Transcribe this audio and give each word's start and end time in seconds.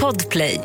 Podplay. 0.00 0.60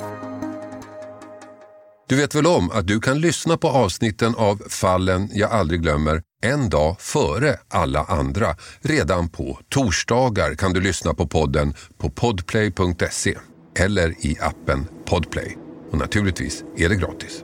Du 2.10 2.16
vet 2.16 2.36
väl 2.36 2.48
om 2.48 2.72
att 2.72 2.88
du 2.88 3.00
kan 3.00 3.22
lyssna 3.22 3.58
på 3.58 3.70
avsnitten 3.70 4.36
av 4.38 4.62
Fallen 4.70 5.30
jag 5.34 5.52
aldrig 5.52 5.82
glömmer 5.82 6.22
en 6.44 6.70
dag 6.70 6.96
före 7.00 7.56
alla 7.70 8.04
andra. 8.04 8.48
Redan 8.82 9.30
på 9.30 9.60
torsdagar 9.70 10.56
kan 10.56 10.74
du 10.74 10.82
lyssna 10.82 11.14
på 11.14 11.28
podden 11.28 11.74
på 11.98 12.10
podplay.se 12.10 13.38
eller 13.80 14.26
i 14.26 14.38
appen 14.42 14.88
Podplay. 15.06 15.58
Och 15.92 15.98
naturligtvis 15.98 16.64
är 16.78 16.90
det 16.90 16.96
gratis. 16.96 17.44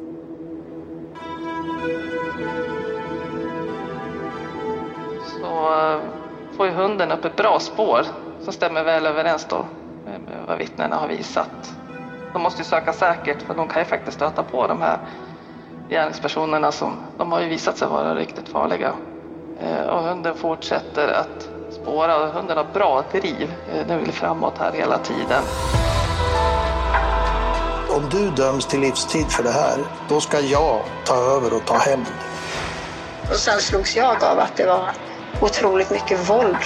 så 5.42 5.74
eh, 5.74 6.02
får 6.58 6.66
ju 6.66 6.72
hunden 6.72 7.12
upp 7.12 7.26
ett 7.26 7.36
bra 7.36 7.60
spår 7.60 8.06
som 8.44 8.54
stämmer 8.54 8.84
väl 8.84 9.06
överens 9.06 9.48
då 9.50 9.66
vad 10.48 10.58
vittnena 10.58 10.96
har 10.96 11.08
visat. 11.08 11.74
De 12.34 12.42
måste 12.42 12.62
ju 12.62 12.66
söka 12.66 12.94
säkert 12.94 13.42
för 13.42 13.54
de 13.54 13.68
kan 13.68 13.82
ju 13.82 13.86
faktiskt 13.86 14.18
stöta 14.18 14.44
på 14.44 14.68
de 14.68 14.82
här 14.82 14.98
gärningspersonerna 15.90 16.72
som 16.72 16.94
de 17.18 17.32
har 17.32 17.42
ju 17.42 17.48
visat 17.50 17.78
sig 17.78 17.88
vara 17.88 18.16
riktigt 18.16 18.50
farliga. 18.50 18.92
Eh, 19.62 19.88
Och 19.88 20.04
hunden 20.04 20.36
fortsätter 20.36 21.08
att 21.08 21.50
spåra 21.74 22.18
och 22.18 22.28
hunden 22.34 22.58
har 22.58 22.66
bra 22.74 23.04
driv. 23.12 23.54
Eh, 23.74 23.88
Den 23.88 24.00
vill 24.00 24.12
framåt 24.12 24.54
här 24.60 24.72
hela 24.72 24.98
tiden. 24.98 25.44
Om 27.90 28.10
du 28.12 28.30
döms 28.30 28.66
till 28.66 28.80
livstid 28.80 29.26
för 29.32 29.44
det 29.44 29.52
här, 29.52 29.78
då 30.10 30.20
ska 30.20 30.40
jag 30.40 30.82
ta 31.06 31.16
över 31.16 31.54
och 31.56 31.66
ta 31.66 31.78
hem. 31.78 32.06
Och 33.30 33.36
sen 33.36 33.60
slogs 33.60 33.96
jag 33.96 34.24
av 34.24 34.40
att 34.40 34.56
det 34.56 34.66
var 34.66 34.90
otroligt 35.42 35.90
mycket 35.92 36.30
våld. 36.30 36.58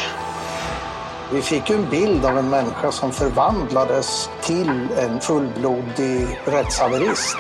Vi 1.33 1.41
fick 1.41 1.69
ju 1.69 1.75
en 1.75 1.89
bild 1.89 2.25
av 2.25 2.37
en 2.37 2.49
människa 2.49 2.91
som 2.91 3.11
förvandlades 3.11 4.29
till 4.41 4.87
en 4.97 5.21
fullblodig 5.21 6.39
rättshaverist. 6.45 7.37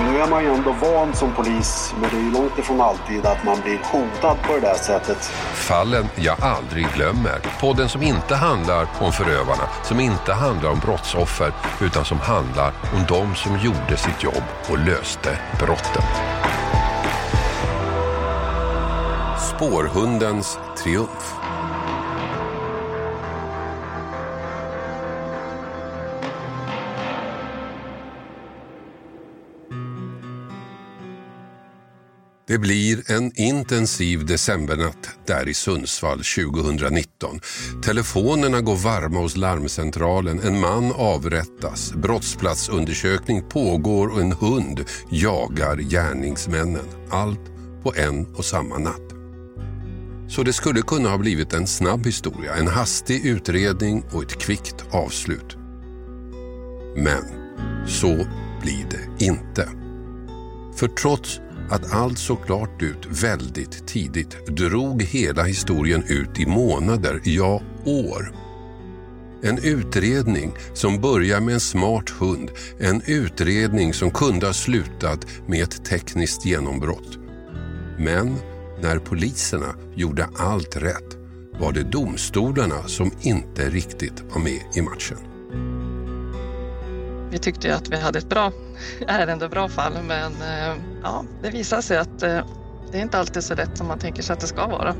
Nu 0.00 0.20
är 0.20 0.28
man 0.28 0.44
ju 0.44 0.54
ändå 0.54 0.72
van 0.72 1.14
som 1.14 1.34
polis, 1.34 1.94
men 2.00 2.10
det 2.10 2.16
är 2.16 2.20
ju 2.20 2.32
långt 2.32 2.58
ifrån 2.58 2.80
alltid 2.80 3.26
att 3.26 3.44
man 3.44 3.60
blir 3.60 3.78
hotad 3.92 4.36
på 4.46 4.52
det 4.52 4.60
där 4.60 4.74
sättet. 4.74 5.16
Fallen 5.54 6.08
jag 6.14 6.36
aldrig 6.40 6.86
glömmer. 6.94 7.40
Podden 7.60 7.88
som 7.88 8.02
inte 8.02 8.34
handlar 8.34 8.86
om 9.00 9.12
förövarna, 9.12 9.68
som 9.82 10.00
inte 10.00 10.32
handlar 10.32 10.70
om 10.70 10.78
brottsoffer, 10.78 11.52
utan 11.80 12.04
som 12.04 12.18
handlar 12.18 12.72
om 12.94 13.04
de 13.08 13.34
som 13.34 13.58
gjorde 13.58 13.96
sitt 13.96 14.22
jobb 14.24 14.44
och 14.70 14.78
löste 14.78 15.38
brotten. 15.58 16.02
Spårhundens 19.56 20.58
triumf. 20.78 21.37
Det 32.48 32.58
blir 32.58 33.10
en 33.10 33.32
intensiv 33.34 34.26
decembernatt 34.26 35.08
där 35.26 35.48
i 35.48 35.54
Sundsvall 35.54 36.18
2019. 36.18 37.40
Telefonerna 37.82 38.60
går 38.60 38.76
varma 38.76 39.20
hos 39.20 39.36
larmcentralen, 39.36 40.40
en 40.40 40.60
man 40.60 40.92
avrättas, 40.92 41.92
brottsplatsundersökning 41.92 43.42
pågår 43.48 44.08
och 44.08 44.20
en 44.20 44.32
hund 44.32 44.84
jagar 45.10 45.76
gärningsmännen. 45.76 46.86
Allt 47.10 47.50
på 47.82 47.94
en 47.96 48.34
och 48.34 48.44
samma 48.44 48.78
natt. 48.78 49.12
Så 50.28 50.42
det 50.42 50.52
skulle 50.52 50.82
kunna 50.82 51.08
ha 51.08 51.18
blivit 51.18 51.54
en 51.54 51.66
snabb 51.66 52.06
historia, 52.06 52.54
en 52.54 52.68
hastig 52.68 53.26
utredning 53.26 54.04
och 54.12 54.22
ett 54.22 54.38
kvickt 54.40 54.84
avslut. 54.90 55.56
Men 56.96 57.24
så 57.86 58.26
blir 58.62 58.86
det 58.90 59.24
inte. 59.24 59.68
För 60.76 60.88
trots 60.88 61.40
att 61.70 61.92
allt 61.92 62.18
såg 62.18 62.46
klart 62.46 62.82
ut 62.82 63.22
väldigt 63.22 63.86
tidigt 63.86 64.46
drog 64.46 65.02
hela 65.02 65.42
historien 65.42 66.04
ut 66.08 66.40
i 66.40 66.46
månader, 66.46 67.20
ja 67.24 67.62
år. 67.84 68.32
En 69.42 69.58
utredning 69.58 70.52
som 70.74 71.00
börjar 71.00 71.40
med 71.40 71.54
en 71.54 71.60
smart 71.60 72.10
hund, 72.10 72.50
en 72.78 73.02
utredning 73.06 73.94
som 73.94 74.10
kunde 74.10 74.46
ha 74.46 74.52
slutat 74.52 75.26
med 75.46 75.62
ett 75.62 75.84
tekniskt 75.84 76.46
genombrott. 76.46 77.18
Men 77.98 78.36
när 78.82 78.98
poliserna 78.98 79.74
gjorde 79.94 80.28
allt 80.36 80.76
rätt 80.76 81.16
var 81.60 81.72
det 81.72 81.82
domstolarna 81.82 82.82
som 82.82 83.10
inte 83.20 83.70
riktigt 83.70 84.24
var 84.34 84.40
med 84.40 84.60
i 84.74 84.82
matchen. 84.82 85.18
Vi 87.30 87.38
tyckte 87.38 87.68
ju 87.68 87.74
att 87.74 87.88
vi 87.88 87.96
hade 87.96 88.18
ett 88.18 88.28
bra 88.28 88.52
ärende, 89.06 89.48
bra 89.48 89.68
fall, 89.68 89.92
men 90.06 90.32
eh, 90.32 90.76
ja, 91.02 91.24
det 91.42 91.50
visade 91.50 91.82
sig 91.82 91.98
att 91.98 92.22
eh, 92.22 92.40
det 92.92 92.98
är 92.98 93.02
inte 93.02 93.18
alltid 93.18 93.44
så 93.44 93.54
lätt 93.54 93.78
som 93.78 93.86
man 93.86 93.98
tänker 93.98 94.22
sig 94.22 94.32
att 94.32 94.40
det 94.40 94.46
ska 94.46 94.66
vara. 94.66 94.94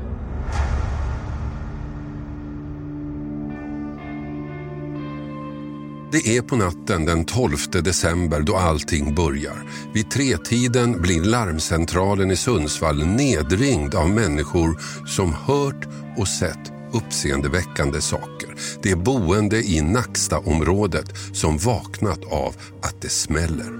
Det 6.11 6.37
är 6.37 6.41
på 6.41 6.55
natten 6.55 7.05
den 7.05 7.25
12 7.25 7.57
december 7.83 8.41
då 8.41 8.55
allting 8.55 9.15
börjar. 9.15 9.69
Vid 9.93 10.11
tretiden 10.11 11.01
blir 11.01 11.23
larmcentralen 11.23 12.31
i 12.31 12.35
Sundsvall 12.35 13.05
nedringd 13.05 13.95
av 13.95 14.09
människor 14.09 14.79
som 15.07 15.33
hört 15.33 15.87
och 16.17 16.27
sett 16.27 16.78
uppseendeväckande 16.93 18.01
saker. 18.01 18.55
Det 18.81 18.91
är 18.91 18.95
boende 18.95 19.57
i 19.57 19.81
Nackstaområdet 19.81 21.05
som 21.33 21.57
vaknat 21.57 22.23
av 22.31 22.55
att 22.81 23.01
det 23.01 23.09
smäller. 23.09 23.79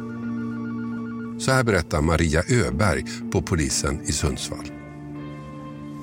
Så 1.39 1.51
här 1.51 1.63
berättar 1.63 2.01
Maria 2.01 2.43
Öberg 2.49 3.05
på 3.31 3.41
polisen 3.41 4.01
i 4.01 4.11
Sundsvall. 4.11 4.71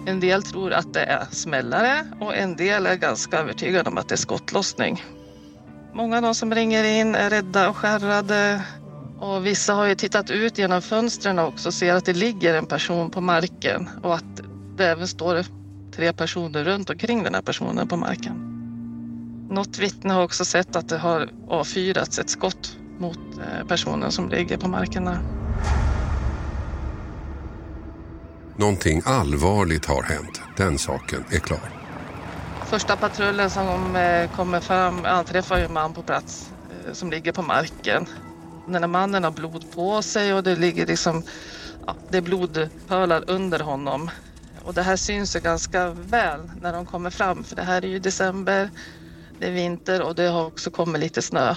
En 0.07 0.21
del 0.21 0.43
tror 0.43 0.73
att 0.73 0.95
det 0.95 1.05
är 1.05 1.27
smällare 1.31 2.07
och 2.21 2.37
en 2.37 2.57
del 2.57 2.87
är 2.87 2.97
ganska 2.97 3.39
övertygade 3.39 3.91
om 3.91 3.99
att 3.99 4.09
det 4.09 4.15
är 4.15 4.17
skottlossning. 4.17 5.05
Många 5.95 6.17
av 6.17 6.23
de 6.23 6.35
som 6.35 6.55
ringer 6.55 6.85
in 6.85 7.15
är 7.15 7.31
rädda 7.31 7.69
och 7.69 7.77
skärrade 7.77 8.63
och 9.19 9.47
vissa 9.47 9.75
har 9.75 9.87
ju 9.87 9.95
tittat 9.95 10.31
ut 10.31 10.59
genom 10.59 10.83
fönstren 10.83 11.39
också 11.39 11.69
och 11.69 11.75
ser 11.75 11.95
att 11.95 12.05
det 12.05 12.13
ligger 12.13 12.55
en 12.55 12.67
person 12.67 13.11
på 13.11 13.21
marken 13.21 13.89
och 14.03 14.15
att 14.15 14.43
det 14.77 14.87
även 14.87 15.09
står 15.09 15.35
tre 15.97 16.13
personer 16.13 16.65
runt 16.65 16.91
omkring 16.91 17.23
den 17.23 17.35
här 17.35 17.43
personen 17.43 17.89
på 17.89 17.97
marken. 17.97 18.53
Något 19.51 19.79
vittne 19.79 20.13
har 20.13 20.23
också 20.23 20.45
sett 20.45 20.77
att 20.77 20.89
det 20.89 20.99
har 20.99 21.31
avfyrats 21.49 22.19
ett 22.19 22.31
skott 22.31 22.77
mot 22.99 23.19
eh, 23.19 23.67
personen 23.69 24.13
som 24.13 24.29
ligger 24.29 24.57
på 24.57 24.69
marken 24.69 25.05
där. 25.05 25.19
Någonting 28.57 29.03
allvarligt 29.05 29.87
har 29.87 30.03
hänt, 30.03 30.41
den 30.57 30.79
saken 30.79 31.25
är 31.31 31.39
klar. 31.39 31.71
Första 32.67 32.97
patrullen 32.97 33.51
som 33.51 33.97
eh, 33.97 34.31
kommer 34.31 34.61
fram 34.61 35.05
anträffar 35.05 35.59
en 35.59 35.73
man 35.73 35.95
på 35.95 36.03
plats 36.03 36.51
eh, 36.71 36.93
som 36.93 37.11
ligger 37.11 37.33
på 37.33 37.43
marken. 37.43 38.07
Den 38.67 38.83
här 38.83 38.89
mannen 38.89 39.25
har 39.25 39.31
blod 39.31 39.65
på 39.75 40.03
sig 40.03 40.35
och 40.35 40.43
det 40.43 40.57
ligger 40.57 40.87
liksom, 40.87 41.23
ja, 41.87 41.97
det 42.11 42.17
är 42.17 42.23
blodpölar 42.23 43.25
under 43.27 43.61
honom. 43.61 44.11
Och 44.67 44.75
det 44.75 44.83
här 44.83 44.97
syns 44.97 45.37
ju 45.37 45.41
ganska 45.41 45.91
väl 45.91 46.41
när 46.63 46.73
de 46.73 46.87
kommer 46.87 47.11
fram 47.11 47.45
för 47.45 47.57
det 47.57 47.63
här 47.63 47.85
är 47.85 47.89
ju 47.89 47.99
december, 47.99 48.71
det 49.39 49.47
är 49.47 49.53
vinter 49.53 50.03
och 50.03 50.15
det 50.15 50.29
har 50.29 50.47
också 50.47 50.71
kommit 50.71 51.01
lite 51.01 51.23
snö. 51.23 51.51
Eh, 51.51 51.55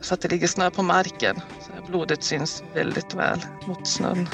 så 0.00 0.14
att 0.14 0.20
det 0.20 0.28
ligger 0.28 0.48
snö 0.48 0.70
på 0.70 0.82
marken. 0.82 1.36
Så 1.36 1.90
blodet 1.90 2.24
syns 2.24 2.62
väldigt 2.74 3.14
väl 3.14 3.40
mot 3.66 3.88
snön. 3.88 4.28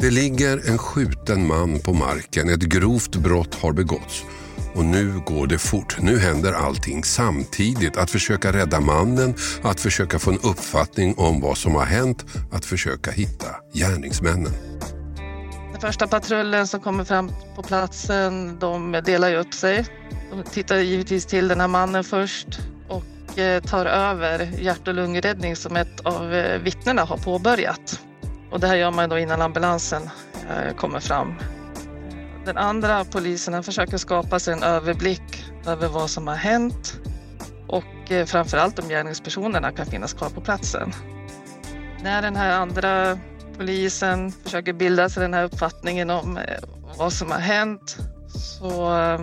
Det 0.00 0.10
ligger 0.10 0.70
en 0.70 0.78
skjuten 0.78 1.46
man 1.46 1.80
på 1.80 1.92
marken, 1.92 2.48
ett 2.48 2.62
grovt 2.62 3.16
brott 3.16 3.54
har 3.54 3.72
begåtts. 3.72 4.24
Och 4.74 4.84
nu 4.84 5.20
går 5.26 5.46
det 5.46 5.58
fort. 5.58 5.96
Nu 6.00 6.18
händer 6.18 6.52
allting 6.52 7.04
samtidigt. 7.04 7.96
Att 7.96 8.10
försöka 8.10 8.52
rädda 8.52 8.80
mannen, 8.80 9.34
att 9.62 9.80
försöka 9.80 10.18
få 10.18 10.30
en 10.30 10.38
uppfattning 10.38 11.14
om 11.18 11.40
vad 11.40 11.58
som 11.58 11.74
har 11.74 11.84
hänt, 11.84 12.24
att 12.52 12.64
försöka 12.64 13.10
hitta 13.10 13.46
gärningsmännen. 13.74 14.52
Den 15.72 15.80
första 15.80 16.06
patrullen 16.06 16.66
som 16.66 16.80
kommer 16.80 17.04
fram 17.04 17.32
på 17.56 17.62
platsen, 17.62 18.58
de 18.58 18.92
delar 19.04 19.28
ju 19.28 19.36
upp 19.36 19.54
sig. 19.54 19.86
De 20.30 20.42
tittar 20.42 20.76
givetvis 20.76 21.26
till 21.26 21.48
den 21.48 21.60
här 21.60 21.68
mannen 21.68 22.04
först 22.04 22.48
och 22.88 23.38
eh, 23.38 23.62
tar 23.62 23.86
över 23.86 24.50
hjärt 24.60 24.88
och 24.88 24.94
lungräddning 24.94 25.56
som 25.56 25.76
ett 25.76 26.00
av 26.00 26.34
eh, 26.34 26.58
vittnena 26.58 27.04
har 27.04 27.16
påbörjat. 27.16 28.00
Och 28.50 28.60
det 28.60 28.66
här 28.66 28.76
gör 28.76 28.90
man 28.90 29.08
då 29.08 29.18
innan 29.18 29.42
ambulansen 29.42 30.02
eh, 30.50 30.74
kommer 30.76 31.00
fram. 31.00 31.34
Den 32.44 32.56
andra 32.56 33.04
polisen 33.04 33.62
försöker 33.62 33.96
skapa 33.96 34.38
sig 34.38 34.54
en 34.54 34.62
överblick 34.62 35.44
över 35.66 35.88
vad 35.88 36.10
som 36.10 36.26
har 36.26 36.34
hänt 36.34 37.00
och 37.68 37.84
framför 38.08 38.26
framförallt 38.26 38.78
om 38.78 38.88
gärningspersonerna 38.88 39.72
kan 39.72 39.86
finnas 39.86 40.12
kvar 40.12 40.28
på 40.28 40.40
platsen. 40.40 40.92
När 42.02 42.22
den 42.22 42.36
här 42.36 42.60
andra 42.60 43.18
polisen 43.56 44.32
försöker 44.32 44.72
bilda 44.72 45.08
sig 45.08 45.22
den 45.22 45.34
här 45.34 45.44
uppfattningen 45.44 46.10
om 46.10 46.36
eh, 46.36 46.44
vad 46.96 47.12
som 47.12 47.30
har 47.30 47.38
hänt 47.38 47.96
så 48.28 48.84
eh, 48.84 49.20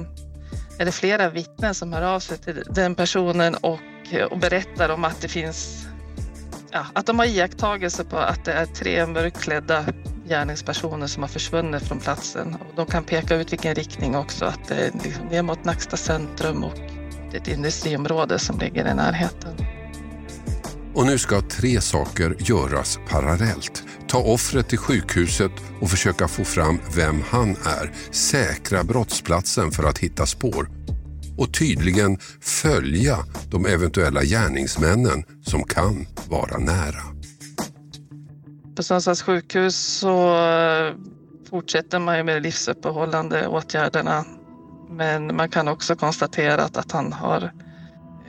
är 0.79 0.85
det 0.85 0.91
flera 0.91 1.29
vittnen 1.29 1.75
som 1.75 1.93
hör 1.93 2.01
av 2.01 2.19
sig 2.19 2.37
till 2.37 2.63
den 2.69 2.95
personen 2.95 3.55
och, 3.55 3.79
och 4.31 4.37
berättar 4.37 4.89
om 4.89 5.05
att 5.05 5.21
det 5.21 5.27
finns 5.27 5.87
ja, 6.71 6.85
att 6.93 7.05
de 7.05 7.19
har 7.19 7.25
iakttagelser 7.25 8.03
på 8.03 8.17
att 8.17 8.45
det 8.45 8.53
är 8.53 8.65
tre 8.65 9.05
mörkklädda 9.05 9.85
gärningspersoner 10.29 11.07
som 11.07 11.23
har 11.23 11.27
försvunnit 11.27 11.83
från 11.83 11.99
platsen. 11.99 12.55
Och 12.55 12.75
de 12.75 12.85
kan 12.85 13.03
peka 13.03 13.35
ut 13.35 13.51
vilken 13.51 13.75
riktning 13.75 14.15
också, 14.15 14.45
att 14.45 14.67
det 14.67 14.75
är 14.75 14.91
liksom 15.03 15.25
ner 15.25 15.41
mot 15.41 15.65
Nacksta 15.65 15.97
centrum 15.97 16.63
och 16.63 16.73
det 17.31 17.37
är 17.37 17.41
ett 17.41 17.47
industriområde 17.47 18.39
som 18.39 18.59
ligger 18.59 18.91
i 18.91 18.93
närheten. 18.93 19.55
Och 20.93 21.05
nu 21.05 21.17
ska 21.17 21.41
tre 21.41 21.81
saker 21.81 22.35
göras 22.39 22.99
parallellt. 23.09 23.83
Ta 24.07 24.17
offret 24.17 24.69
till 24.69 24.77
sjukhuset 24.77 25.51
och 25.81 25.89
försöka 25.89 26.27
få 26.27 26.43
fram 26.43 26.79
vem 26.95 27.23
han 27.29 27.49
är. 27.49 27.91
Säkra 28.11 28.83
brottsplatsen 28.83 29.71
för 29.71 29.83
att 29.83 29.97
hitta 29.97 30.25
spår. 30.25 30.69
Och 31.37 31.53
tydligen 31.53 32.17
följa 32.41 33.17
de 33.51 33.65
eventuella 33.65 34.23
gärningsmännen 34.23 35.23
som 35.43 35.63
kan 35.63 36.07
vara 36.29 36.57
nära. 36.57 37.18
På 38.79 38.83
Sundsvalls 38.83 39.21
sjukhus 39.21 39.75
så 39.75 40.45
eh, 40.45 40.93
fortsätter 41.49 41.99
man 41.99 42.17
ju 42.17 42.23
med 42.23 42.35
de 42.35 42.39
livsuppehållande 42.39 43.47
åtgärderna. 43.47 44.25
Men 44.89 45.35
man 45.35 45.49
kan 45.49 45.67
också 45.67 45.95
konstatera 45.95 46.63
att 46.63 46.91
han 46.91 47.13
har 47.13 47.51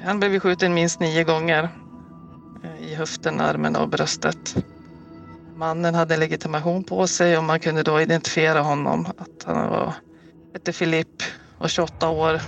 han 0.05 0.19
blivit 0.19 0.43
skjuten 0.43 0.75
minst 0.75 1.01
nio 1.01 1.25
gånger 1.25 1.69
eh, 2.65 2.91
i 2.91 2.95
höften, 2.95 3.41
armen 3.41 3.77
och 3.77 3.89
bröstet. 3.89 4.57
Mannen 5.57 5.95
hade 5.95 6.17
legitimation 6.17 6.85
på 6.85 7.07
sig 7.07 7.39
och 7.39 7.45
man 7.45 7.61
kunde 7.61 7.83
då 7.83 8.01
identifiera 8.01 8.61
honom 8.61 9.07
att 9.07 9.45
han 9.45 9.71
var, 9.71 9.95
hette 10.53 10.73
Filip 10.73 11.23
och 11.59 11.71
28 11.71 12.09
år. 12.09 12.41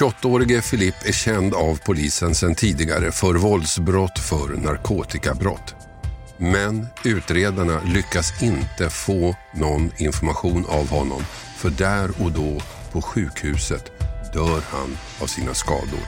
28-årige 0.00 0.62
Filip 0.62 0.94
är 1.04 1.12
känd 1.12 1.54
av 1.54 1.78
polisen 1.84 2.34
sedan 2.34 2.54
tidigare 2.54 3.12
för 3.12 3.34
våldsbrott 3.34 4.18
för 4.18 4.56
narkotikabrott. 4.56 5.74
Men 6.38 6.86
utredarna 7.04 7.80
lyckas 7.84 8.42
inte 8.42 8.90
få 8.90 9.36
någon 9.54 9.90
information 9.96 10.66
av 10.68 10.88
honom 10.88 11.22
för 11.56 11.70
där 11.70 12.10
och 12.22 12.32
då 12.32 12.62
på 12.92 13.02
sjukhuset 13.02 13.92
dör 14.32 14.62
han 14.70 14.98
av 15.22 15.26
sina 15.26 15.54
skador. 15.54 16.06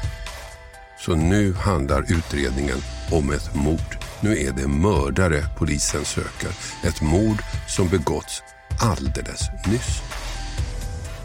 Så 0.99 1.15
nu 1.15 1.53
handlar 1.53 2.13
utredningen 2.13 2.79
om 3.13 3.33
ett 3.33 3.55
mord. 3.55 3.99
Nu 4.21 4.39
är 4.39 4.53
det 4.53 4.69
mördare 4.69 5.45
polisen 5.59 6.05
söker. 6.05 6.51
Ett 6.85 7.01
mord 7.01 7.43
som 7.69 7.89
begåtts 7.89 8.43
alldeles 8.81 9.41
nyss. 9.67 10.03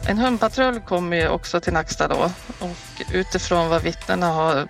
En 0.08 0.18
hundpatrull 0.18 0.80
kommer 0.80 1.18
ju 1.18 1.28
också 1.28 1.60
till 1.60 1.74
Nacksta 1.74 2.08
då 2.08 2.32
och 2.60 3.02
utifrån 3.12 3.70
vad 3.70 3.82
vittnena 3.82 4.28
har 4.28 4.68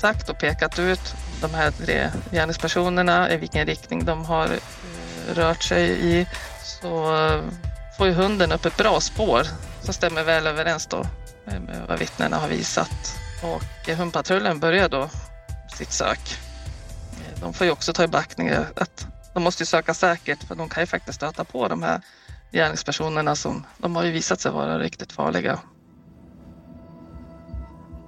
sagt 0.00 0.28
och 0.28 0.38
pekat 0.38 0.78
ut 0.78 1.14
de 1.40 1.54
här 1.54 1.70
tre 1.70 2.10
gärningspersonerna 2.30 3.32
i 3.32 3.36
vilken 3.36 3.66
riktning 3.66 4.04
de 4.04 4.24
har 4.24 4.44
eh, 4.46 5.34
rört 5.34 5.62
sig 5.62 5.90
i 5.90 6.26
så 6.62 7.16
får 7.98 8.06
ju 8.06 8.12
hunden 8.12 8.52
upp 8.52 8.64
ett 8.64 8.76
bra 8.76 9.00
spår 9.00 9.46
som 9.82 9.94
stämmer 9.94 10.24
väl 10.24 10.46
överens 10.46 10.86
då 10.86 11.06
med 11.44 11.84
vad 11.88 11.98
vittnena 11.98 12.36
har 12.36 12.48
visat. 12.48 13.18
Och 13.42 13.88
hundpatrullen 13.88 14.60
börjar 14.60 14.88
då 14.88 15.08
sitt 15.76 15.92
sök. 15.92 16.38
De 17.40 17.52
får 17.52 17.64
ju 17.64 17.70
också 17.70 17.92
ta 17.92 18.04
i 18.04 18.08
beaktning 18.08 18.50
att 18.76 19.06
de 19.34 19.42
måste 19.42 19.66
söka 19.66 19.94
säkert 19.94 20.44
för 20.44 20.54
de 20.54 20.68
kan 20.68 20.82
ju 20.82 20.86
faktiskt 20.86 21.16
stöta 21.16 21.44
på 21.44 21.68
de 21.68 21.82
här 21.82 22.00
gärningspersonerna 22.52 23.36
som 23.36 23.64
de 23.78 23.96
har 23.96 24.04
ju 24.04 24.10
visat 24.10 24.40
sig 24.40 24.52
vara 24.52 24.78
riktigt 24.78 25.12
farliga. 25.12 25.58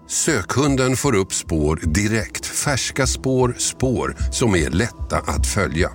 Sökhunden 0.09 0.97
får 0.97 1.15
upp 1.15 1.33
spår 1.33 1.81
direkt. 1.83 2.47
Färska 2.47 3.07
spår, 3.07 3.55
spår 3.59 4.17
som 4.33 4.55
är 4.55 4.71
lätta 4.71 5.17
att 5.17 5.47
följa. 5.47 5.91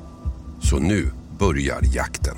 Så 0.61 0.79
nu 0.79 1.11
börjar 1.39 1.79
jakten. 1.95 2.37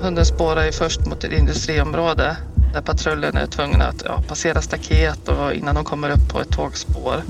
Hunden 0.00 0.26
spårar 0.26 0.70
först 0.72 1.06
mot 1.06 1.24
ett 1.24 1.32
industriområde 1.32 2.36
där 2.72 2.82
patrullen 2.82 3.36
är 3.36 3.46
tvungna 3.46 3.84
att 3.84 4.02
ja, 4.04 4.22
passera 4.28 4.62
staket 4.62 5.28
och 5.28 5.52
innan 5.52 5.74
de 5.74 5.84
kommer 5.84 6.10
upp 6.10 6.28
på 6.32 6.40
ett 6.40 6.50
tågspår. 6.50 7.22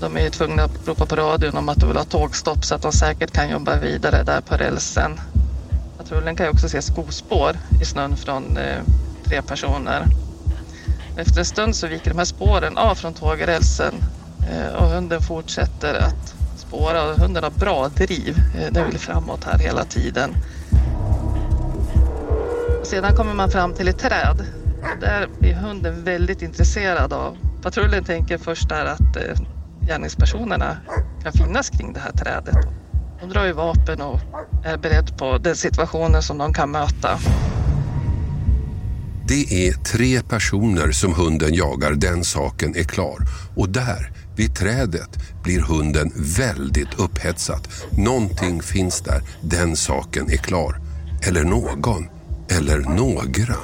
De 0.00 0.16
är 0.16 0.30
tvungna 0.30 0.62
att 0.62 0.88
ropa 0.88 1.06
på 1.06 1.16
radion 1.16 1.56
om 1.56 1.68
att 1.68 1.78
de 1.80 1.88
vill 1.88 1.96
ha 1.96 2.04
tågstopp 2.04 2.64
så 2.64 2.74
att 2.74 2.82
de 2.82 2.92
säkert 2.92 3.32
kan 3.32 3.50
jobba 3.50 3.76
vidare 3.76 4.22
där 4.22 4.40
på 4.40 4.54
rälsen. 4.54 5.20
Patrullen 5.98 6.36
kan 6.36 6.46
ju 6.46 6.52
också 6.52 6.68
se 6.68 6.82
skospår 6.82 7.56
i 7.82 7.84
snön 7.84 8.16
från 8.16 8.56
eh, 8.56 8.82
tre 9.24 9.42
personer. 9.42 10.06
Efter 11.16 11.38
en 11.38 11.44
stund 11.44 11.76
så 11.76 11.86
viker 11.86 12.10
de 12.10 12.18
här 12.18 12.24
spåren 12.24 12.78
av 12.78 12.94
från 12.94 13.14
tågrälsen 13.14 13.94
eh, 14.50 14.74
och 14.74 14.88
hunden 14.88 15.22
fortsätter 15.22 15.94
att 15.94 16.34
spåra 16.56 17.04
och 17.04 17.18
hunden 17.18 17.44
har 17.44 17.50
bra 17.50 17.88
driv. 17.88 18.36
Eh, 18.58 18.72
den 18.72 18.86
vill 18.86 18.98
framåt 18.98 19.44
här 19.44 19.58
hela 19.58 19.84
tiden. 19.84 20.34
Sedan 22.84 23.16
kommer 23.16 23.34
man 23.34 23.50
fram 23.50 23.74
till 23.74 23.88
ett 23.88 23.98
träd. 23.98 24.46
Där 25.00 25.28
blir 25.38 25.54
hunden 25.54 26.04
väldigt 26.04 26.42
intresserad 26.42 27.12
av. 27.12 27.36
Patrullen 27.62 28.04
tänker 28.04 28.38
först 28.38 28.68
där 28.68 28.84
att 28.84 29.16
eh, 29.16 29.57
gärningspersonerna 29.88 30.76
kan 31.22 31.32
finnas 31.32 31.70
kring 31.70 31.92
det 31.92 32.00
här 32.00 32.12
trädet. 32.12 32.56
De 33.20 33.28
drar 33.28 33.46
ju 33.46 33.52
vapen 33.52 34.00
och 34.00 34.20
är 34.64 34.76
beredd 34.76 35.18
på 35.18 35.38
den 35.38 35.56
situationen 35.56 36.22
som 36.22 36.38
de 36.38 36.52
kan 36.52 36.70
möta. 36.70 37.18
Det 39.28 39.68
är 39.68 39.72
tre 39.72 40.22
personer 40.22 40.92
som 40.92 41.14
hunden 41.14 41.54
jagar, 41.54 41.92
den 41.92 42.24
saken 42.24 42.76
är 42.76 42.82
klar. 42.82 43.18
Och 43.56 43.68
där, 43.68 44.12
vid 44.36 44.54
trädet, 44.54 45.18
blir 45.42 45.60
hunden 45.60 46.12
väldigt 46.16 46.94
upphetsad. 46.98 47.68
Någonting 47.90 48.62
finns 48.62 49.00
där, 49.00 49.22
den 49.40 49.76
saken 49.76 50.30
är 50.30 50.36
klar. 50.36 50.80
Eller 51.22 51.44
någon, 51.44 52.08
eller 52.48 52.78
några. 52.78 53.56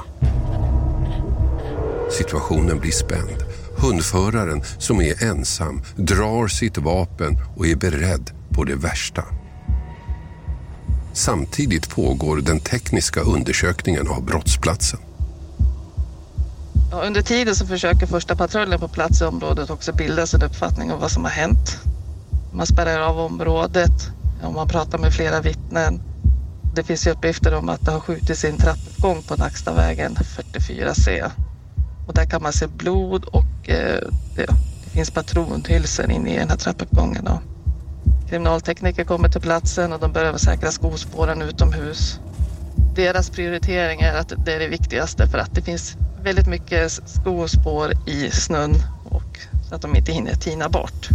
Situationen 2.11 2.79
blir 2.79 2.93
spänd. 2.93 3.54
Hundföraren, 3.76 4.62
som 4.79 5.00
är 5.00 5.25
ensam, 5.25 5.82
drar 5.97 6.49
sitt 6.49 6.79
vapen 6.79 7.38
och 7.56 7.67
är 7.67 7.76
beredd 7.76 8.31
på 8.50 8.65
det 8.65 8.76
värsta. 8.76 9.25
Samtidigt 11.12 11.91
pågår 11.91 12.37
den 12.37 12.61
tekniska 12.61 13.21
undersökningen 13.21 14.09
av 14.09 14.25
brottsplatsen. 14.25 15.01
Under 16.93 17.22
tiden 17.22 17.55
så 17.55 17.67
försöker 17.67 18.06
första 18.06 18.37
patrullen 18.37 18.81
på 18.81 18.89
plats 18.89 19.20
i 19.20 19.25
området 19.25 19.70
också 19.70 19.93
bilda 19.93 20.27
sig 20.27 20.41
en 20.41 20.46
uppfattning 20.46 20.93
om 20.93 21.01
vad 21.01 21.10
som 21.10 21.25
har 21.25 21.31
hänt. 21.31 21.79
Man 22.53 22.67
spärrar 22.67 23.01
av 23.01 23.19
området 23.19 24.10
och 24.43 24.55
man 24.55 24.69
pratar 24.69 24.98
med 24.98 25.13
flera 25.13 25.41
vittnen. 25.41 26.03
Det 26.75 26.84
finns 26.84 27.06
ju 27.06 27.10
uppgifter 27.10 27.55
om 27.55 27.69
att 27.69 27.81
det 27.81 27.91
har 27.91 28.01
skjutits 28.01 28.44
i 28.44 28.48
en 28.48 28.56
trappuppgång 28.56 29.22
på 29.22 29.37
Nackstavägen 29.37 30.17
44C. 30.17 31.31
Och 32.06 32.15
där 32.15 32.27
kan 32.27 32.43
man 32.43 32.53
se 32.53 32.67
blod 32.67 33.25
och 33.25 33.44
eh, 33.69 34.01
det, 34.37 34.47
det, 34.85 34.91
finns 34.91 35.11
patronhylsor 35.11 36.11
inne 36.11 36.35
i 36.35 36.39
den 36.39 36.49
här 36.49 36.56
trappuppgången. 36.56 37.25
Då. 37.25 37.41
Kriminaltekniker 38.29 39.05
kommer 39.05 39.29
till 39.29 39.41
platsen 39.41 39.93
och 39.93 40.01
de 40.01 40.13
börjar 40.13 40.37
säkra 40.37 40.71
skospåren 40.71 41.43
utomhus. 41.43 42.19
Deras 42.94 43.31
prioritering 43.31 44.01
är 44.01 44.15
att 44.15 44.33
det 44.44 44.53
är 44.53 44.59
det 44.59 44.69
viktigaste 44.69 45.27
för 45.27 45.39
att 45.39 45.55
det 45.55 45.63
finns 45.63 45.97
väldigt 46.23 46.47
mycket 46.47 46.93
skospår 46.93 47.93
i 48.06 48.31
snön 48.31 48.75
och 49.05 49.39
så 49.69 49.75
att 49.75 49.83
de 49.83 49.97
inte 49.97 50.13
hinner 50.13 50.35
tina 50.35 50.69
bort. 50.69 51.09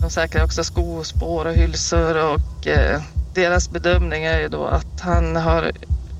De 0.00 0.10
säkrar 0.10 0.44
också 0.44 0.64
skospår 0.64 1.44
och 1.44 1.54
hylsor 1.54 2.34
och 2.34 2.66
eh, 2.66 3.02
deras 3.34 3.70
bedömning 3.70 4.24
är 4.24 4.40
ju 4.40 4.48
då 4.48 4.64
att 4.64 5.00
han 5.00 5.36
har 5.36 5.72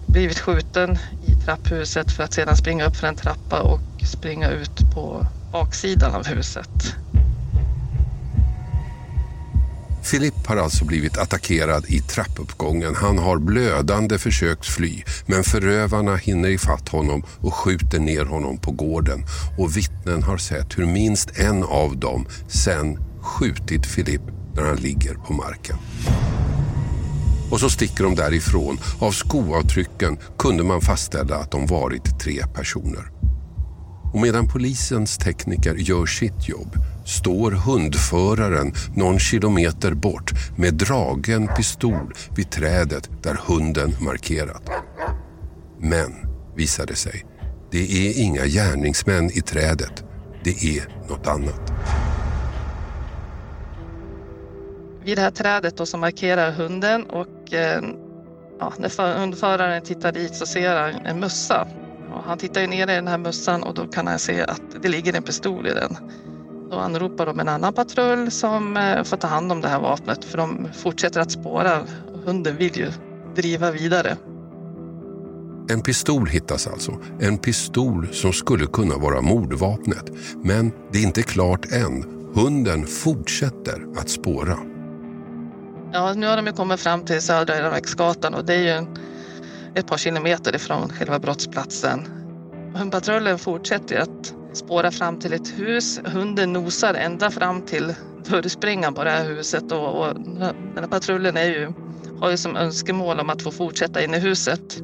blivit 0.06 0.38
skjuten 0.38 0.98
i 1.26 1.34
trapphuset 1.34 2.12
för 2.12 2.22
att 2.24 2.32
sedan 2.32 2.56
springa 2.56 2.84
upp 2.84 2.96
för 2.96 3.06
en 3.06 3.16
trappa 3.16 3.60
och 3.60 3.80
springa 4.02 4.50
ut 4.50 4.94
på 4.94 5.26
baksidan 5.54 6.14
av 6.14 6.26
huset. 6.26 6.96
Filip 10.02 10.46
har 10.46 10.56
alltså 10.56 10.84
blivit 10.84 11.18
attackerad 11.18 11.84
i 11.88 12.00
trappuppgången. 12.00 12.94
Han 12.94 13.18
har 13.18 13.38
blödande 13.38 14.18
försökt 14.18 14.66
fly 14.66 15.02
men 15.26 15.44
förövarna 15.44 16.16
hinner 16.16 16.48
ifatt 16.48 16.88
honom 16.88 17.22
och 17.40 17.54
skjuter 17.54 17.98
ner 17.98 18.24
honom 18.24 18.58
på 18.58 18.70
gården. 18.70 19.24
Och 19.58 19.76
vittnen 19.76 20.22
har 20.22 20.36
sett 20.38 20.78
hur 20.78 20.86
minst 20.86 21.38
en 21.38 21.64
av 21.64 21.96
dem 21.96 22.26
sen 22.48 22.98
skjutit 23.20 23.86
Filip 23.86 24.22
när 24.54 24.62
han 24.62 24.76
ligger 24.76 25.14
på 25.14 25.32
marken. 25.32 25.76
Och 27.50 27.60
så 27.60 27.70
sticker 27.70 28.04
de 28.04 28.14
därifrån. 28.14 28.78
Av 28.98 29.10
skoavtrycken 29.10 30.18
kunde 30.38 30.62
man 30.62 30.80
fastställa 30.80 31.36
att 31.36 31.50
de 31.50 31.66
varit 31.66 32.20
tre 32.20 32.46
personer. 32.54 33.13
Och 34.14 34.20
medan 34.20 34.48
polisens 34.48 35.18
tekniker 35.18 35.74
gör 35.74 36.06
sitt 36.06 36.48
jobb 36.48 36.76
står 37.06 37.50
hundföraren 37.50 38.72
någon 38.96 39.18
kilometer 39.18 39.94
bort 39.94 40.32
med 40.56 40.74
dragen 40.74 41.48
pistol 41.56 42.14
vid 42.36 42.50
trädet 42.50 43.10
där 43.22 43.38
hunden 43.46 43.94
markerat. 44.00 44.70
Men, 45.78 46.12
visar 46.56 46.86
det 46.86 46.94
sig, 46.94 47.26
det 47.70 47.78
är 47.78 48.22
inga 48.22 48.46
gärningsmän 48.46 49.30
i 49.30 49.40
trädet. 49.40 50.04
Det 50.44 50.64
är 50.64 50.88
något 51.08 51.26
annat. 51.26 51.72
Vid 55.04 55.18
det 55.18 55.22
här 55.22 55.30
trädet 55.30 55.76
då 55.76 55.86
så 55.86 55.96
markerar 55.96 56.52
hunden 56.52 57.04
och 57.04 57.52
eh, 57.52 57.82
ja, 58.60 58.72
när 58.78 59.18
hundföraren 59.18 59.82
tittar 59.82 60.12
dit 60.12 60.34
så 60.34 60.46
ser 60.46 60.76
han 60.76 61.06
en 61.06 61.20
mössa. 61.20 61.66
Han 62.26 62.38
tittar 62.38 62.66
ner 62.66 62.90
i 62.90 62.94
den 62.94 63.08
här 63.08 63.18
mössan 63.18 63.62
och 63.62 63.74
då 63.74 63.86
kan 63.86 64.06
han 64.06 64.18
se 64.18 64.42
att 64.42 64.62
det 64.82 64.88
ligger 64.88 65.14
en 65.14 65.22
pistol 65.22 65.66
i 65.66 65.74
den. 65.74 65.96
Då 66.70 66.76
anropar 66.76 67.26
de 67.26 67.40
en 67.40 67.48
annan 67.48 67.72
patrull 67.72 68.30
som 68.30 68.76
eh, 68.76 69.02
får 69.02 69.16
ta 69.16 69.26
hand 69.26 69.52
om 69.52 69.60
det 69.60 69.68
här 69.68 69.80
vapnet 69.80 70.24
för 70.24 70.38
de 70.38 70.68
fortsätter 70.74 71.20
att 71.20 71.30
spåra. 71.30 71.78
Hunden 72.24 72.56
vill 72.56 72.76
ju 72.76 72.90
driva 73.34 73.70
vidare. 73.70 74.16
En 75.70 75.82
pistol 75.82 76.26
hittas 76.26 76.66
alltså. 76.66 76.92
En 77.20 77.38
pistol 77.38 78.08
som 78.12 78.32
skulle 78.32 78.66
kunna 78.66 78.96
vara 78.96 79.20
mordvapnet. 79.20 80.10
Men 80.42 80.72
det 80.92 80.98
är 80.98 81.02
inte 81.02 81.22
klart 81.22 81.72
än. 81.72 82.04
Hunden 82.34 82.86
fortsätter 82.86 83.86
att 83.96 84.10
spåra. 84.10 84.58
Ja, 85.92 86.14
nu 86.14 86.26
har 86.26 86.42
de 86.42 86.52
kommit 86.52 86.80
fram 86.80 87.04
till 87.04 87.22
Södra 87.22 87.56
Järnvägsgatan 87.56 88.34
och 88.34 88.44
det 88.44 88.54
är 88.54 88.62
ju 88.62 88.68
en, 88.68 88.98
ett 89.74 89.86
par 89.86 89.96
kilometer 89.96 90.56
ifrån 90.56 90.88
själva 90.88 91.18
brottsplatsen. 91.18 92.08
Hundpatrullen 92.74 93.38
fortsätter 93.38 93.98
att 94.00 94.34
spåra 94.52 94.90
fram 94.90 95.18
till 95.18 95.32
ett 95.32 95.58
hus. 95.58 96.00
Hunden 96.04 96.52
nosar 96.52 96.94
ända 96.94 97.30
fram 97.30 97.62
till 97.62 97.94
dörrspringan 98.30 98.94
på 98.94 99.04
det 99.04 99.10
här 99.10 99.24
huset 99.24 99.72
och, 99.72 99.98
och 99.98 100.14
den 100.14 100.78
här 100.78 100.86
patrullen 100.86 101.36
är 101.36 101.44
ju, 101.44 101.72
har 102.20 102.30
ju 102.30 102.36
som 102.36 102.56
önskemål 102.56 103.20
om 103.20 103.30
att 103.30 103.42
få 103.42 103.50
fortsätta 103.50 104.04
in 104.04 104.14
i 104.14 104.18
huset. 104.18 104.78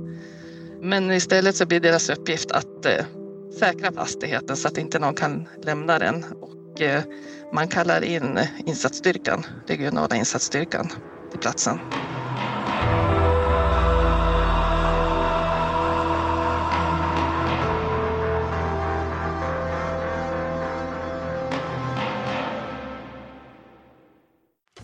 Men 0.83 1.11
istället 1.11 1.57
så 1.57 1.67
blir 1.67 1.81
deras 1.81 2.11
uppgift 2.11 2.53
att 2.53 2.87
eh, 2.87 3.05
säkra 3.59 3.93
fastigheten 3.93 4.57
så 4.57 4.69
att 4.69 4.79
inte 4.79 4.99
någon 4.99 5.15
kan 5.15 5.49
lämna 5.63 5.99
den. 5.99 6.25
Och, 6.41 6.81
eh, 6.81 7.03
man 7.53 7.69
kallar 7.69 8.05
in 8.05 8.39
insatsstyrkan, 8.67 9.47
regionala 9.67 10.17
insatsstyrkan 10.17 10.89
till 11.31 11.41
platsen. 11.41 11.81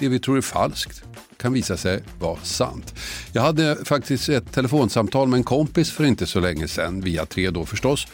det 0.00 0.08
vi 0.08 0.18
tror 0.18 0.36
är 0.36 0.40
falskt 0.40 1.02
kan 1.36 1.52
visa 1.52 1.76
sig 1.76 2.02
vara 2.18 2.38
sant. 2.42 2.94
Jag 3.32 3.42
hade 3.42 3.84
faktiskt 3.84 4.28
ett 4.28 4.52
telefonsamtal 4.52 5.28
med 5.28 5.38
en 5.38 5.44
kompis 5.44 5.90
för 5.90 6.04
inte 6.04 6.26
så 6.26 6.40
länge 6.40 6.68
sedan, 6.68 7.00
via 7.00 7.26
tre 7.26 7.50
då 7.50 7.66
förstås, 7.66 8.06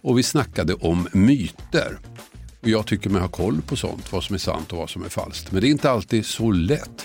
och 0.00 0.18
vi 0.18 0.22
snackade 0.22 0.74
om 0.74 1.08
myter. 1.12 1.98
Och 2.60 2.68
jag 2.68 2.86
tycker 2.86 3.10
mig 3.10 3.20
ha 3.20 3.28
koll 3.28 3.62
på 3.62 3.76
sånt, 3.76 4.12
vad 4.12 4.24
som 4.24 4.34
är 4.34 4.38
sant 4.38 4.72
och 4.72 4.78
vad 4.78 4.90
som 4.90 5.04
är 5.04 5.08
falskt. 5.08 5.52
Men 5.52 5.60
det 5.60 5.68
är 5.68 5.70
inte 5.70 5.90
alltid 5.90 6.26
så 6.26 6.50
lätt. 6.50 7.04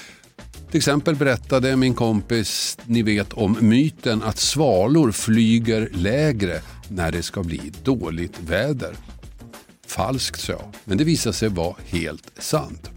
Till 0.72 0.78
exempel 0.78 1.16
berättade 1.16 1.76
min 1.76 1.94
kompis, 1.94 2.78
ni 2.86 3.04
vet 3.04 3.34
om 3.34 3.58
myten 3.60 4.24
att 4.24 4.38
svalor 4.38 5.12
flyger 5.12 5.90
lägre 5.94 6.62
när 6.88 7.12
det 7.12 7.24
ska 7.24 7.44
bli 7.44 7.72
dåligt 7.84 8.40
väder. 8.40 8.96
Falskt 9.88 10.42
sa 10.42 10.54
jag, 10.54 10.74
men 10.84 10.98
det 10.98 11.04
visade 11.04 11.34
sig 11.34 11.50
vara 11.50 11.76
helt 11.86 12.32
sant. 12.40 12.97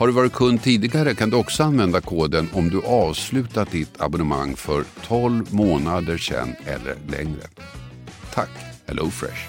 Har 0.00 0.06
du 0.06 0.12
varit 0.12 0.32
kund 0.32 0.62
tidigare 0.62 1.14
kan 1.14 1.30
du 1.30 1.36
också 1.36 1.62
använda 1.62 2.00
koden 2.00 2.48
om 2.52 2.70
du 2.70 2.82
avslutat 2.82 3.70
ditt 3.70 4.00
abonnemang 4.00 4.56
för 4.56 4.84
12 5.06 5.54
månader 5.54 6.18
sedan 6.18 6.54
eller 6.64 6.96
längre. 7.08 7.42
Tack 8.34 8.50
HelloFresh. 8.86 9.48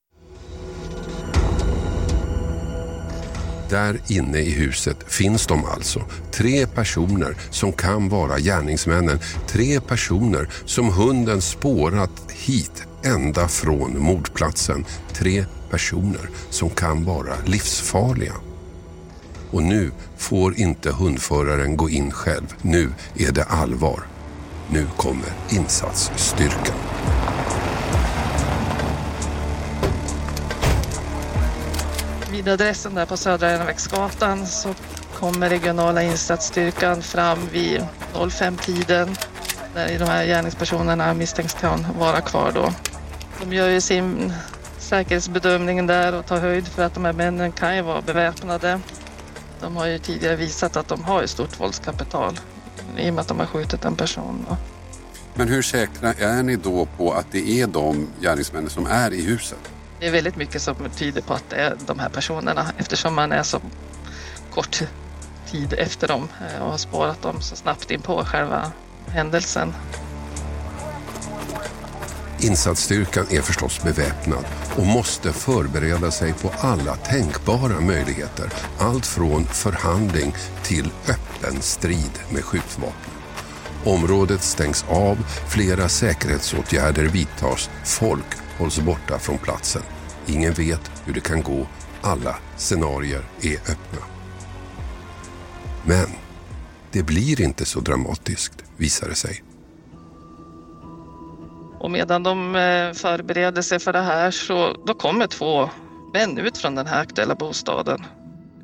Där 3.71 4.01
inne 4.07 4.39
i 4.39 4.51
huset 4.51 4.97
finns 5.07 5.47
de 5.47 5.65
alltså. 5.65 6.01
Tre 6.31 6.67
personer 6.67 7.35
som 7.49 7.73
kan 7.73 8.09
vara 8.09 8.39
gärningsmännen. 8.39 9.19
Tre 9.47 9.81
personer 9.81 10.49
som 10.65 10.93
hunden 10.93 11.41
spårat 11.41 12.31
hit 12.31 12.83
ända 13.03 13.47
från 13.47 13.99
mordplatsen. 13.99 14.85
Tre 15.13 15.45
personer 15.69 16.29
som 16.49 16.69
kan 16.69 17.05
vara 17.05 17.33
livsfarliga. 17.45 18.33
Och 19.51 19.63
nu 19.63 19.91
får 20.17 20.59
inte 20.59 20.91
hundföraren 20.91 21.77
gå 21.77 21.89
in 21.89 22.11
själv. 22.11 22.55
Nu 22.61 22.93
är 23.15 23.31
det 23.31 23.43
allvar. 23.43 24.03
Nu 24.69 24.87
kommer 24.97 25.33
insatsstyrkan. 25.49 26.77
Vid 32.43 32.53
adressen 32.53 32.95
där 32.95 33.05
på 33.05 33.17
Södra 33.17 33.51
Järnvägsgatan 33.51 34.47
så 34.47 34.73
kommer 35.13 35.49
regionala 35.49 36.03
insatsstyrkan 36.03 37.01
fram 37.01 37.39
vid 37.51 37.85
05-tiden 38.13 39.15
där 39.73 39.99
de 39.99 40.05
här 40.05 40.25
gärningspersonerna 40.25 41.13
misstänks 41.13 41.53
kan 41.53 41.85
vara 41.99 42.21
kvar 42.21 42.51
då. 42.51 42.73
De 43.39 43.55
gör 43.55 43.69
ju 43.69 43.81
sin 43.81 44.33
säkerhetsbedömning 44.77 45.87
där 45.87 46.13
och 46.13 46.25
tar 46.25 46.37
höjd 46.37 46.67
för 46.67 46.83
att 46.83 46.93
de 46.93 47.05
här 47.05 47.13
männen 47.13 47.51
kan 47.51 47.75
ju 47.75 47.81
vara 47.81 48.01
beväpnade. 48.01 48.79
De 49.59 49.75
har 49.75 49.87
ju 49.87 49.97
tidigare 49.99 50.35
visat 50.35 50.77
att 50.77 50.87
de 50.87 51.03
har 51.03 51.23
ett 51.23 51.29
stort 51.29 51.59
våldskapital 51.59 52.39
i 52.97 53.09
och 53.09 53.13
med 53.13 53.21
att 53.21 53.27
de 53.27 53.39
har 53.39 53.45
skjutit 53.45 53.85
en 53.85 53.95
person. 53.95 54.45
Då. 54.49 54.57
Men 55.33 55.47
hur 55.47 55.61
säkra 55.61 56.13
är 56.13 56.43
ni 56.43 56.55
då 56.55 56.87
på 56.97 57.11
att 57.11 57.31
det 57.31 57.49
är 57.61 57.67
de 57.67 58.07
gärningsmännen 58.21 58.69
som 58.69 58.85
är 58.85 59.13
i 59.13 59.21
huset? 59.21 59.71
Det 60.01 60.07
är 60.07 60.11
väldigt 60.11 60.35
mycket 60.35 60.61
som 60.61 60.75
tyder 60.95 61.21
på 61.21 61.33
att 61.33 61.49
det 61.49 61.55
är 61.55 61.77
de 61.87 61.99
här 61.99 62.09
personerna 62.09 62.71
eftersom 62.77 63.15
man 63.15 63.31
är 63.31 63.43
så 63.43 63.61
kort 64.53 64.81
tid 65.51 65.73
efter 65.73 66.07
dem 66.07 66.27
eh, 66.41 66.61
och 66.61 66.71
har 66.71 66.77
spårat 66.77 67.21
dem 67.21 67.41
så 67.41 67.55
snabbt 67.55 67.91
in 67.91 68.01
på 68.01 68.25
själva 68.25 68.71
händelsen. 69.07 69.73
Insatsstyrkan 72.39 73.25
är 73.31 73.41
förstås 73.41 73.83
beväpnad 73.83 74.45
och 74.75 74.85
måste 74.85 75.33
förbereda 75.33 76.11
sig 76.11 76.33
på 76.33 76.51
alla 76.59 76.95
tänkbara 76.95 77.79
möjligheter. 77.79 78.49
Allt 78.79 79.05
från 79.05 79.45
förhandling 79.45 80.35
till 80.63 80.91
öppen 81.07 81.61
strid 81.61 82.19
med 82.29 82.43
skjutvapen. 82.43 83.11
Området 83.85 84.41
stängs 84.41 84.85
av, 84.89 85.17
flera 85.47 85.89
säkerhetsåtgärder 85.89 87.05
vidtas, 87.05 87.69
folk 87.83 88.41
hålls 88.61 88.79
borta 88.79 89.19
från 89.19 89.37
platsen. 89.37 89.81
Ingen 90.27 90.53
vet 90.53 90.91
hur 91.05 91.13
det 91.13 91.19
kan 91.19 91.43
gå, 91.43 91.67
alla 92.01 92.35
scenarier 92.57 93.21
är 93.41 93.55
öppna. 93.55 94.05
Men 95.85 96.07
det 96.91 97.03
blir 97.03 97.41
inte 97.41 97.65
så 97.65 97.79
dramatiskt, 97.79 98.63
visar 98.77 99.09
det 99.09 99.15
sig. 99.15 99.43
Och 101.79 101.91
medan 101.91 102.23
de 102.23 102.55
eh, 102.55 102.93
förbereder 102.93 103.61
sig 103.61 103.79
för 103.79 103.93
det 103.93 104.01
här 104.01 104.31
så 104.31 104.83
då 104.85 104.93
kommer 104.93 105.27
två 105.27 105.69
män 106.13 106.37
ut 106.37 106.57
från 106.57 106.75
den 106.75 106.87
här 106.87 107.01
aktuella 107.01 107.35
bostaden 107.35 108.05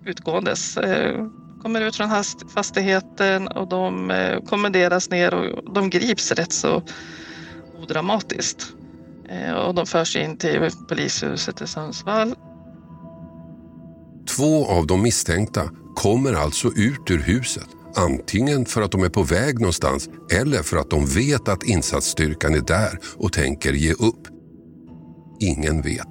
utgåendes. 0.06 0.78
Eh, 0.78 1.28
kommer 1.62 1.82
ut 1.82 1.96
från 1.96 2.10
fastigheten 2.54 3.48
och 3.48 3.68
de 3.68 4.12
eh, 4.12 4.40
kommenderas 4.40 5.10
ner 5.10 5.34
och 5.34 5.74
de 5.74 5.90
grips 5.90 6.32
rätt 6.32 6.54
så 6.54 6.84
odramatiskt. 7.82 8.77
Eh, 9.30 9.54
och 9.54 9.76
de 9.76 9.86
förs 9.86 10.16
in 10.16 10.38
till 10.38 10.70
polishuset 10.90 11.62
i 11.62 11.68
Sundsvall. 11.68 12.36
Två 14.36 14.68
av 14.68 14.88
de 14.88 15.02
misstänkta 15.02 15.70
kommer 15.96 16.34
alltså 16.34 16.68
ut 16.68 17.12
ur 17.12 17.20
huset 17.20 17.68
Antingen 17.98 18.66
för 18.66 18.82
att 18.82 18.92
de 18.92 19.04
är 19.04 19.10
på 19.10 19.24
väg 19.24 19.60
någonstans 19.60 20.10
eller 20.32 20.64
för 20.64 20.78
att 20.78 20.90
de 20.90 21.06
vet 21.06 21.48
att 21.48 21.64
insatsstyrkan 21.64 22.54
är 22.54 22.62
där 22.62 23.00
och 23.18 23.34
tänker 23.34 23.74
ge 23.74 23.92
upp. 23.92 24.28
Ingen 25.40 25.82
vet. 25.82 26.08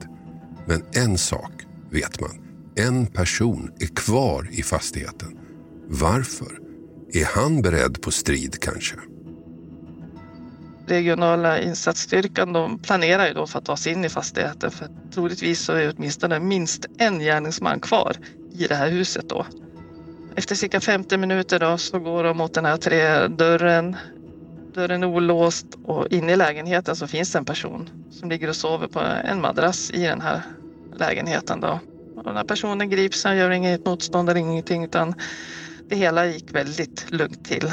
Men 0.66 0.82
en 0.92 1.18
sak 1.18 1.52
vet 1.90 2.20
man. 2.20 2.30
En 2.76 3.06
person 3.06 3.70
är 3.80 3.86
kvar 3.86 4.48
i 4.52 4.62
fastigheten. 4.62 5.38
Varför? 5.88 6.58
Är 7.12 7.24
han 7.24 7.62
beredd 7.62 8.02
på 8.02 8.10
strid 8.10 8.60
kanske? 8.60 8.96
Regionala 10.86 11.60
insatsstyrkan 11.60 12.52
de 12.52 12.78
planerar 12.78 13.26
ju 13.26 13.34
då 13.34 13.46
för 13.46 13.58
att 13.58 13.64
ta 13.64 13.76
sig 13.76 13.92
in 13.92 14.04
i 14.04 14.08
fastigheten 14.08 14.70
för 14.70 14.88
troligtvis 15.14 15.60
så 15.60 15.72
är 15.72 15.94
åtminstone 15.96 16.40
minst 16.40 16.86
en 16.98 17.18
gärningsman 17.18 17.80
kvar 17.80 18.16
i 18.52 18.66
det 18.66 18.74
här 18.74 18.90
huset 18.90 19.28
då. 19.28 19.46
Efter 20.36 20.54
cirka 20.54 20.80
50 20.80 21.16
minuter 21.16 21.58
då 21.58 21.78
så 21.78 21.98
går 21.98 22.24
de 22.24 22.36
mot 22.36 22.54
den 22.54 22.64
här 22.64 22.76
tre 22.76 23.28
Dörren 23.28 23.96
är 25.02 25.04
olåst 25.04 25.66
och 25.84 26.06
inne 26.12 26.32
i 26.32 26.36
lägenheten 26.36 26.96
så 26.96 27.06
finns 27.06 27.32
det 27.32 27.38
en 27.38 27.44
person 27.44 27.90
som 28.10 28.30
ligger 28.30 28.48
och 28.48 28.56
sover 28.56 28.86
på 28.86 29.00
en 29.00 29.40
madrass 29.40 29.90
i 29.90 30.02
den 30.02 30.20
här 30.20 30.42
lägenheten. 30.96 31.60
Då. 31.60 31.80
Och 32.16 32.24
den 32.24 32.36
här 32.36 32.44
personen 32.44 32.90
grips, 32.90 33.24
han 33.24 33.36
gör 33.36 33.50
inget 33.50 33.86
motstånd 33.86 34.30
eller 34.30 34.40
ingenting 34.40 34.84
utan 34.84 35.14
det 35.88 35.96
hela 35.96 36.26
gick 36.26 36.54
väldigt 36.54 37.10
lugnt 37.10 37.44
till. 37.44 37.72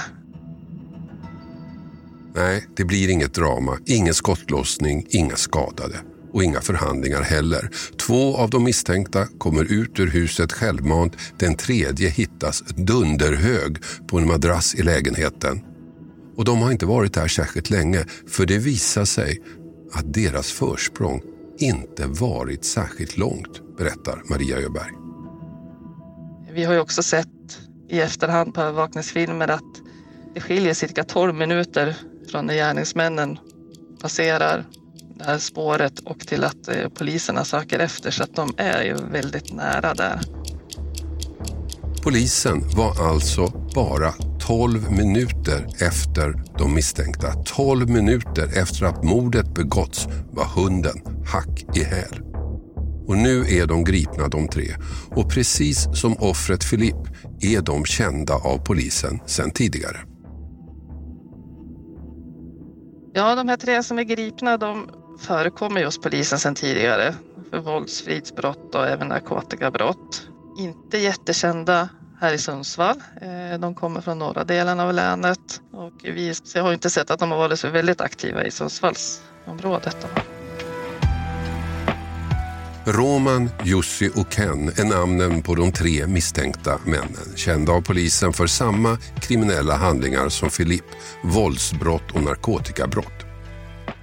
Nej, 2.36 2.68
det 2.76 2.86
blir 2.86 3.10
inget 3.10 3.34
drama, 3.34 3.78
ingen 3.86 4.14
skottlossning, 4.14 5.06
inga 5.10 5.36
skadade 5.36 5.96
och 6.34 6.44
inga 6.44 6.62
förhandlingar 6.62 7.22
heller. 7.22 7.70
Två 8.08 8.38
av 8.38 8.50
de 8.50 8.64
misstänkta 8.64 9.28
kommer 9.38 9.64
ut 9.64 10.00
ur 10.00 10.08
huset 10.08 10.52
självmant. 10.52 11.18
Den 11.40 11.56
tredje 11.56 12.10
hittas 12.10 12.62
dunderhög 12.62 13.78
på 14.08 14.18
en 14.18 14.28
madrass 14.28 14.76
i 14.76 14.84
lägenheten. 14.84 15.62
Och 16.38 16.46
de 16.46 16.62
har 16.62 16.72
inte 16.72 16.86
varit 16.86 17.14
där 17.14 17.28
särskilt 17.28 17.70
länge 17.70 18.06
för 18.28 18.46
det 18.46 18.58
visar 18.58 19.06
sig 19.06 19.42
att 19.94 20.14
deras 20.14 20.52
försprång 20.52 21.22
inte 21.60 22.08
varit 22.08 22.66
särskilt 22.66 23.18
långt, 23.18 23.78
berättar 23.78 24.22
Maria 24.30 24.58
Öberg. 24.58 24.92
Vi 26.54 26.64
har 26.64 26.74
ju 26.74 26.80
också 26.80 27.04
sett 27.04 27.28
i 27.90 28.00
efterhand 28.02 28.54
på 28.54 28.62
övervakningsfilmer 28.62 29.48
att 29.48 29.62
det 30.34 30.42
skiljer 30.42 30.74
cirka 30.74 31.04
12 31.04 31.36
minuter 31.36 31.96
från 32.32 32.46
när 32.46 32.54
gärningsmännen 32.54 33.38
passerar 34.02 34.66
det 35.16 35.24
här 35.24 35.38
spåret 35.38 36.00
och 36.00 36.20
till 36.20 36.44
att 36.44 36.68
eh, 36.68 36.90
poliserna 36.90 37.46
söker 37.46 37.80
efter 37.80 38.12
så 38.12 38.24
att 38.24 38.36
de 38.36 38.54
är 38.58 38.84
ju 38.84 38.96
väldigt 39.12 39.54
nära 39.54 39.94
där. 39.94 40.20
Polisen 42.04 42.70
var 42.76 43.12
alltså 43.12 43.48
bara 43.76 44.14
12 44.40 44.92
minuter 44.92 45.68
efter 45.80 46.44
de 46.58 46.74
misstänkta. 46.74 47.34
12 47.46 47.90
minuter 47.90 48.62
efter 48.62 48.86
att 48.86 49.04
mordet 49.04 49.54
begåtts 49.56 50.08
var 50.32 50.46
hunden 50.46 51.02
hack 51.26 51.66
i 51.76 51.84
häl. 51.84 52.22
Och 53.08 53.18
nu 53.18 53.46
är 53.46 53.68
de 53.68 53.84
gripna 53.84 54.28
de 54.28 54.48
tre. 54.48 54.76
Och 55.10 55.30
precis 55.30 55.88
som 55.94 56.14
offret 56.14 56.64
Filipp 56.64 57.08
är 57.42 57.62
de 57.62 57.86
kända 57.86 58.34
av 58.34 58.58
polisen 58.58 59.20
sedan 59.26 59.52
tidigare. 59.52 60.13
Ja, 63.16 63.36
de 63.36 63.50
här 63.50 63.58
tre 63.58 63.84
som 63.84 64.00
är 64.00 64.04
gripna 64.04 64.58
de 64.58 64.90
förekommer 65.20 65.80
ju 65.80 65.86
hos 65.86 65.98
polisen 65.98 66.40
sedan 66.40 66.56
tidigare 66.56 67.16
för 67.50 67.60
våldsfridsbrott 67.60 68.76
och 68.76 68.88
även 68.88 69.08
narkotikabrott. 69.08 70.28
Inte 70.58 70.98
jättekända 70.98 71.90
här 72.20 72.34
i 72.34 72.38
Sundsvall. 72.38 73.04
Eh, 73.22 73.60
de 73.60 73.76
kommer 73.76 74.02
från 74.02 74.20
norra 74.20 74.44
delen 74.44 74.80
av 74.80 74.94
länet 74.94 75.62
och 75.74 75.94
vi 76.04 76.34
har 76.56 76.74
inte 76.74 76.90
sett 76.90 77.12
att 77.12 77.20
de 77.20 77.32
har 77.32 77.38
varit 77.38 77.60
så 77.60 77.70
väldigt 77.70 78.02
aktiva 78.02 78.44
i 78.44 78.52
Sundsvallsområdet. 78.52 80.06
Roman, 82.86 83.50
Jussi 83.64 84.12
och 84.16 84.34
Ken 84.34 84.68
är 84.68 84.84
namnen 84.84 85.42
på 85.42 85.56
de 85.56 85.72
tre 85.72 86.08
misstänkta 86.08 86.80
männen. 86.86 87.36
Kända 87.36 87.72
av 87.72 87.82
polisen 87.82 88.34
för 88.34 88.48
samma 88.48 88.98
kriminella 89.22 89.76
handlingar 89.76 90.30
som 90.30 90.50
Filip, 90.50 90.86
våldsbrott 91.24 92.12
och 92.12 92.24
narkotikabrott. 92.24 93.26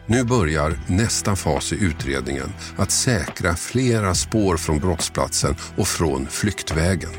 Nu 0.06 0.24
börjar 0.24 0.72
nästa 0.86 1.36
fas 1.36 1.72
i 1.72 1.84
utredningen 1.84 2.52
att 2.76 2.90
säkra 2.90 3.56
flera 3.56 4.14
spår 4.14 4.56
från 4.56 4.78
brottsplatsen 4.78 5.56
och 5.76 5.88
från 5.88 6.26
flyktvägen. 6.26 7.10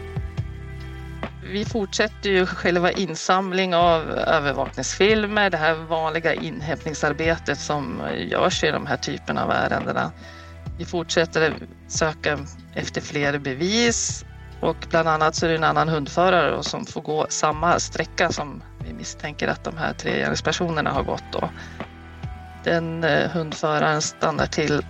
vi 1.52 1.65
fortsätter 1.65 2.30
ju 2.30 2.45
själva 2.45 2.91
insamling 2.91 3.76
av 3.76 4.02
övervakningsfilmer, 4.12 5.50
det 5.50 5.58
här 5.58 5.76
vanliga 5.76 6.34
inhämtningsarbetet 6.34 7.60
som 7.60 8.02
görs 8.17 8.63
i 8.63 8.71
de 8.71 8.86
här 8.86 8.97
typerna 8.97 9.43
av 9.43 9.52
ärendena. 9.52 10.12
Vi 10.81 10.85
fortsätter 10.85 11.55
söka 11.87 12.39
efter 12.73 13.01
fler 13.01 13.39
bevis 13.39 14.25
och 14.61 14.75
bland 14.89 15.07
annat 15.07 15.35
så 15.35 15.45
är 15.45 15.49
det 15.49 15.55
en 15.55 15.63
annan 15.63 15.89
hundförare 15.89 16.63
som 16.63 16.85
får 16.85 17.01
gå 17.01 17.25
samma 17.29 17.79
sträcka 17.79 18.31
som 18.31 18.63
vi 18.85 18.93
misstänker 18.93 19.47
att 19.47 19.63
de 19.63 19.77
här 19.77 19.93
tre 19.93 20.19
gärningspersonerna 20.19 20.89
har 20.89 21.03
gått. 21.03 21.23
Då. 21.31 21.49
Den 22.63 23.03
eh, 23.03 23.29
hundföraren 23.29 24.01
stannar 24.01 24.45
till 24.45 24.85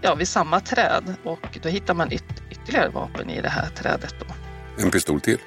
ja, 0.00 0.14
vid 0.14 0.28
samma 0.28 0.60
träd 0.60 1.14
och 1.24 1.58
då 1.62 1.68
hittar 1.68 1.94
man 1.94 2.12
yt 2.12 2.42
ytterligare 2.50 2.88
vapen 2.88 3.30
i 3.30 3.40
det 3.40 3.48
här 3.48 3.68
trädet. 3.68 4.14
Då. 4.20 4.34
En 4.84 4.90
pistol 4.90 5.20
till? 5.20 5.38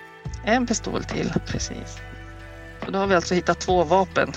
En 0.45 0.67
pistol 0.67 1.03
till, 1.03 1.33
precis. 1.47 1.97
Så 2.85 2.91
då 2.91 2.99
har 2.99 3.07
vi 3.07 3.15
alltså 3.15 3.35
hittat 3.35 3.59
två 3.59 3.83
vapen. 3.83 4.31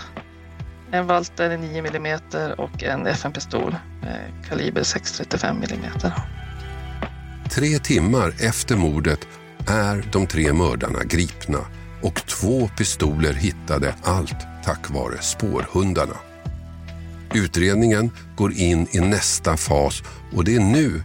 En 0.91 1.07
Walter 1.07 1.57
9 1.57 1.87
mm 1.87 2.21
och 2.59 2.83
en 2.83 3.07
FN-pistol 3.07 3.75
kaliber 4.49 4.83
635 4.83 5.63
mm. 5.71 5.91
Tre 7.51 7.79
timmar 7.79 8.35
efter 8.41 8.77
mordet 8.77 9.29
är 9.67 10.09
de 10.13 10.27
tre 10.27 10.53
mördarna 10.53 11.05
gripna 11.05 11.59
och 12.03 12.15
två 12.27 12.69
pistoler 12.69 13.33
hittade 13.33 13.95
allt 14.03 14.47
tack 14.65 14.91
vare 14.91 15.23
spårhundarna. 15.23 16.17
Utredningen 17.35 18.11
går 18.37 18.53
in 18.53 18.87
i 18.91 19.01
nästa 19.01 19.57
fas 19.57 20.03
och 20.33 20.45
det 20.45 20.57
är 20.57 20.61
nu 20.61 21.03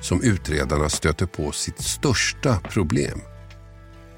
som 0.00 0.22
utredarna 0.22 0.88
stöter 0.88 1.26
på 1.26 1.52
sitt 1.52 1.80
största 1.80 2.56
problem. 2.56 3.20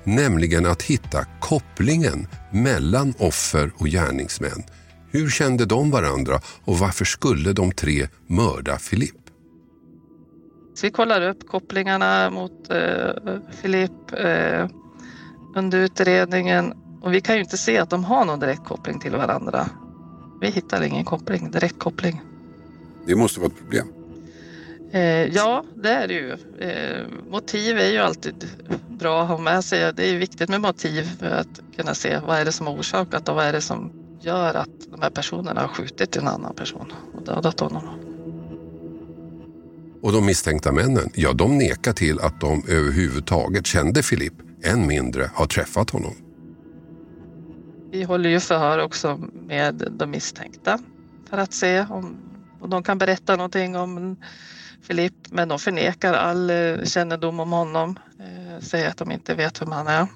Nämligen 0.05 0.66
att 0.66 0.83
hitta 0.83 1.25
kopplingen 1.40 2.29
mellan 2.51 3.14
offer 3.18 3.70
och 3.77 3.87
gärningsmän. 3.87 4.62
Hur 5.16 5.31
kände 5.31 5.64
de 5.64 5.90
varandra 5.90 6.40
och 6.64 6.79
varför 6.79 7.05
skulle 7.05 7.52
de 7.52 7.72
tre 7.72 8.09
mörda 8.26 8.79
Filip? 8.79 9.14
Så 10.74 10.87
vi 10.87 10.90
kollar 10.90 11.29
upp 11.29 11.48
kopplingarna 11.48 12.31
mot 12.31 12.70
eh, 12.70 13.38
Filip 13.62 14.12
eh, 14.12 14.68
under 15.55 15.79
utredningen 15.79 16.74
och 17.02 17.14
vi 17.14 17.20
kan 17.20 17.35
ju 17.35 17.40
inte 17.40 17.57
se 17.57 17.79
att 17.79 17.90
de 17.90 18.05
har 18.05 18.24
någon 18.24 18.40
direkt 18.40 18.64
koppling 18.64 19.00
till 19.00 19.12
varandra. 19.12 19.68
Vi 20.40 20.50
hittar 20.50 20.83
ingen 20.83 21.05
koppling, 21.05 21.50
direkt 21.50 21.79
koppling. 21.79 22.20
Det 23.07 23.14
måste 23.14 23.40
vara 23.40 23.50
ett 23.50 23.59
problem. 23.59 23.87
Eh, 24.92 25.24
ja, 25.24 25.64
det 25.74 25.90
är 25.90 26.09
det 26.09 26.14
ju. 26.14 26.33
Eh, 26.59 27.07
motiv 27.31 27.79
är 27.79 27.90
ju 27.90 27.98
alltid 27.98 28.48
bra 28.88 29.22
att 29.22 29.29
ha 29.29 29.38
med 29.38 29.64
sig. 29.64 29.92
Det 29.92 30.11
är 30.11 30.16
viktigt 30.16 30.48
med 30.48 30.61
motiv 30.61 31.02
för 31.18 31.31
att 31.31 31.61
kunna 31.76 31.94
se 31.94 32.18
vad 32.26 32.38
är 32.38 32.44
det 32.44 32.52
som 32.52 32.66
har 32.66 32.74
orsakat 32.74 33.29
och 33.29 33.35
vad 33.35 33.44
är 33.44 33.52
det 33.52 33.61
som 33.61 34.06
gör 34.26 34.54
att 34.54 34.90
de 34.90 35.02
här 35.02 35.10
personerna 35.10 35.60
har 35.60 35.68
skjutit 35.68 36.16
en 36.16 36.28
annan 36.28 36.54
person 36.54 36.92
och 37.14 37.22
dödat 37.24 37.60
honom. 37.60 37.82
Och 40.02 40.12
de 40.12 40.26
misstänkta 40.26 40.72
männen, 40.72 41.10
ja 41.14 41.32
de 41.32 41.58
nekar 41.58 41.92
till 41.92 42.20
att 42.20 42.40
de 42.40 42.62
överhuvudtaget 42.68 43.66
kände 43.66 44.02
Filip, 44.02 44.32
än 44.64 44.86
mindre 44.86 45.30
har 45.34 45.46
träffat 45.46 45.90
honom. 45.90 46.14
Vi 47.90 48.02
håller 48.02 48.30
ju 48.30 48.40
förhör 48.40 48.78
också 48.78 49.20
med 49.32 49.92
de 49.98 50.10
misstänkta 50.10 50.78
för 51.30 51.38
att 51.38 51.52
se 51.52 51.80
om, 51.80 52.16
om 52.60 52.70
de 52.70 52.82
kan 52.82 52.98
berätta 52.98 53.36
någonting 53.36 53.76
om 53.76 54.16
Filip, 54.82 55.14
men 55.30 55.48
de 55.48 55.58
förnekar 55.58 56.14
all 56.14 56.50
eh, 56.50 56.84
kännedom 56.84 57.40
om 57.40 57.52
honom, 57.52 57.98
eh, 58.20 58.60
säger 58.60 58.88
att 58.88 58.96
de 58.96 59.10
inte 59.10 59.34
vet 59.34 59.62
vem 59.62 59.72
han 59.72 59.86
är. 59.86 60.06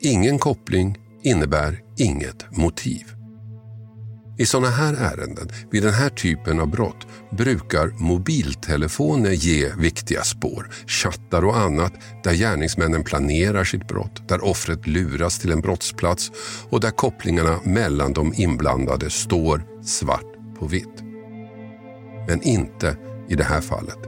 Ingen 0.00 0.38
koppling 0.38 1.09
innebär 1.22 1.80
inget 1.96 2.56
motiv. 2.56 3.04
I 4.40 4.46
sådana 4.46 4.70
här 4.70 4.94
ärenden, 4.94 5.48
vid 5.70 5.82
den 5.82 5.92
här 5.92 6.08
typen 6.08 6.60
av 6.60 6.70
brott, 6.70 7.06
brukar 7.30 7.88
mobiltelefoner 7.98 9.30
ge 9.30 9.72
viktiga 9.78 10.22
spår. 10.22 10.70
Chattar 10.86 11.44
och 11.44 11.56
annat 11.56 11.92
där 12.24 12.34
gärningsmännen 12.34 13.04
planerar 13.04 13.64
sitt 13.64 13.88
brott, 13.88 14.28
där 14.28 14.44
offret 14.44 14.86
luras 14.86 15.38
till 15.38 15.52
en 15.52 15.60
brottsplats 15.60 16.32
och 16.70 16.80
där 16.80 16.90
kopplingarna 16.90 17.60
mellan 17.64 18.12
de 18.12 18.34
inblandade 18.36 19.10
står 19.10 19.62
svart 19.84 20.56
på 20.58 20.66
vitt. 20.66 21.02
Men 22.28 22.42
inte 22.42 22.96
i 23.28 23.34
det 23.34 23.44
här 23.44 23.60
fallet. 23.60 23.98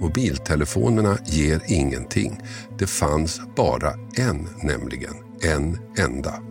Mobiltelefonerna 0.00 1.18
ger 1.26 1.62
ingenting. 1.66 2.40
Det 2.78 2.86
fanns 2.86 3.40
bara 3.56 3.92
en 4.16 4.48
nämligen. 4.62 5.27
En 5.42 5.78
enda 5.98 6.42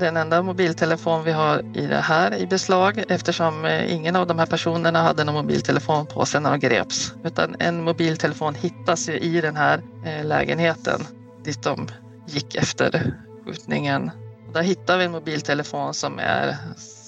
den 0.00 0.16
enda 0.16 0.42
mobiltelefon 0.42 1.24
vi 1.24 1.32
har 1.32 1.76
i 1.76 1.86
det 1.86 2.00
här 2.00 2.34
i 2.34 2.46
beslag 2.46 3.04
eftersom 3.08 3.64
eh, 3.64 3.94
ingen 3.94 4.16
av 4.16 4.26
de 4.26 4.38
här 4.38 4.46
personerna 4.46 5.02
hade 5.02 5.24
någon 5.24 5.34
mobiltelefon 5.34 6.06
på 6.06 6.26
sig 6.26 6.40
när 6.40 6.50
de 6.50 6.58
greps. 6.58 7.14
Utan 7.24 7.56
en 7.58 7.82
mobiltelefon 7.82 8.54
hittas 8.54 9.08
ju 9.08 9.18
i 9.18 9.40
den 9.40 9.56
här 9.56 9.82
eh, 10.06 10.24
lägenheten 10.24 11.00
dit 11.44 11.62
de 11.62 11.88
gick 12.26 12.54
efter 12.54 13.14
skjutningen. 13.44 14.10
Där 14.52 14.62
hittar 14.62 14.98
vi 14.98 15.04
en 15.04 15.12
mobiltelefon 15.12 15.94
som 15.94 16.18
är 16.18 16.56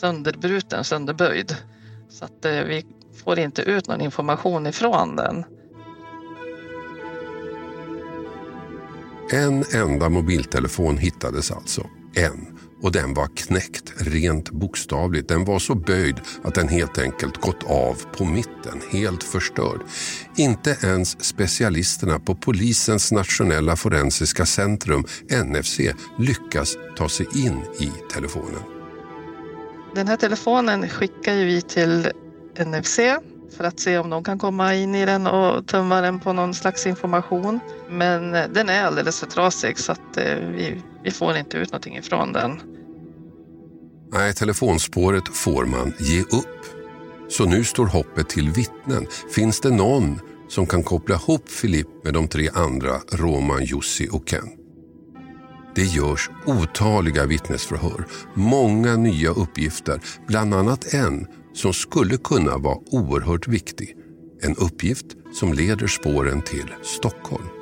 sönderbruten, 0.01 0.85
sönderböjd. 0.85 1.57
Så 2.11 2.25
att 2.25 2.45
eh, 2.45 2.53
vi 2.53 2.87
får 3.25 3.39
inte 3.39 3.63
ut 3.63 3.89
någon 3.89 4.01
information 4.01 4.67
ifrån 4.67 5.17
den. 5.17 5.45
En 9.33 9.65
enda 9.75 10.09
mobiltelefon 10.09 10.99
hittades 10.99 11.51
alltså. 11.51 11.87
En 12.15 12.59
och 12.83 12.93
den 12.93 13.15
var 13.15 13.27
knäckt 13.37 13.93
rent 13.97 14.51
bokstavligt. 14.51 15.29
Den 15.29 15.45
var 15.45 15.59
så 15.59 15.75
böjd 15.75 16.21
att 16.43 16.55
den 16.55 16.69
helt 16.69 16.99
enkelt 16.99 17.37
gått 17.37 17.63
av 17.65 18.03
på 18.17 18.25
mitten, 18.25 18.81
helt 18.91 19.23
förstörd. 19.23 19.81
Inte 20.37 20.77
ens 20.83 21.25
specialisterna 21.25 22.19
på 22.19 22.35
polisens 22.35 23.13
nationella 23.13 23.77
forensiska 23.77 24.47
centrum, 24.47 25.05
NFC, 25.45 25.81
lyckas 26.19 26.77
ta 26.97 27.09
sig 27.09 27.27
in 27.35 27.63
i 27.81 27.93
telefonen. 28.13 28.63
Den 29.95 30.09
här 30.09 30.17
telefonen 30.17 30.89
skickar 30.89 31.35
vi 31.35 31.63
till 31.63 32.13
NFC 32.59 32.99
för 33.57 33.65
att 33.65 33.81
se 33.81 33.99
om 33.99 34.11
de 34.11 34.25
kan 34.25 34.39
komma 34.39 34.75
in 34.75 34.95
i 34.95 35.07
den 35.07 35.27
och 35.27 35.67
tömma 35.67 36.01
den 36.01 36.21
på 36.21 36.33
någon 36.33 36.55
slags 36.55 36.87
information. 36.87 37.61
Men 37.93 38.35
eh, 38.35 38.49
den 38.49 38.69
är 38.69 38.85
alldeles 38.85 39.21
för 39.21 39.27
trasig 39.27 39.79
så 39.79 39.93
att 39.93 40.17
eh, 40.17 40.35
vi, 40.35 40.83
vi 41.05 41.11
får 41.11 41.37
inte 41.37 41.57
ut 41.57 41.73
någonting 41.73 41.97
ifrån 41.97 42.33
den. 42.33 42.61
Nej, 44.13 44.35
telefonspåret 44.35 45.29
får 45.29 45.65
man 45.65 45.93
ge 45.99 46.21
upp. 46.21 46.47
Så 47.29 47.45
nu 47.45 47.65
står 47.65 47.87
hoppet 47.87 48.29
till 48.29 48.51
vittnen. 48.51 49.07
Finns 49.35 49.61
det 49.61 49.71
någon 49.71 50.21
som 50.49 50.67
kan 50.67 50.83
koppla 50.83 51.15
ihop 51.15 51.49
Filip 51.49 51.87
med 52.05 52.15
de 52.15 52.29
tre 52.29 52.49
andra, 52.55 52.93
Roman, 53.13 53.65
Jussi 53.65 54.09
och 54.13 54.29
Ken? 54.29 54.49
Det 55.75 55.85
görs 55.85 56.31
otaliga 56.47 57.27
vittnesförhör, 57.27 58.07
många 58.35 58.97
nya 58.97 59.31
uppgifter, 59.31 60.01
bland 60.27 60.55
annat 60.55 60.95
en 60.95 61.27
som 61.55 61.73
skulle 61.73 62.17
kunna 62.17 62.59
vara 62.59 62.79
oerhört 62.91 63.49
viktig. 63.49 63.97
En 64.43 64.57
uppgift 64.57 65.07
som 65.35 65.53
leder 65.53 65.87
spåren 65.87 66.43
till 66.43 66.75
Stockholm. 66.83 67.62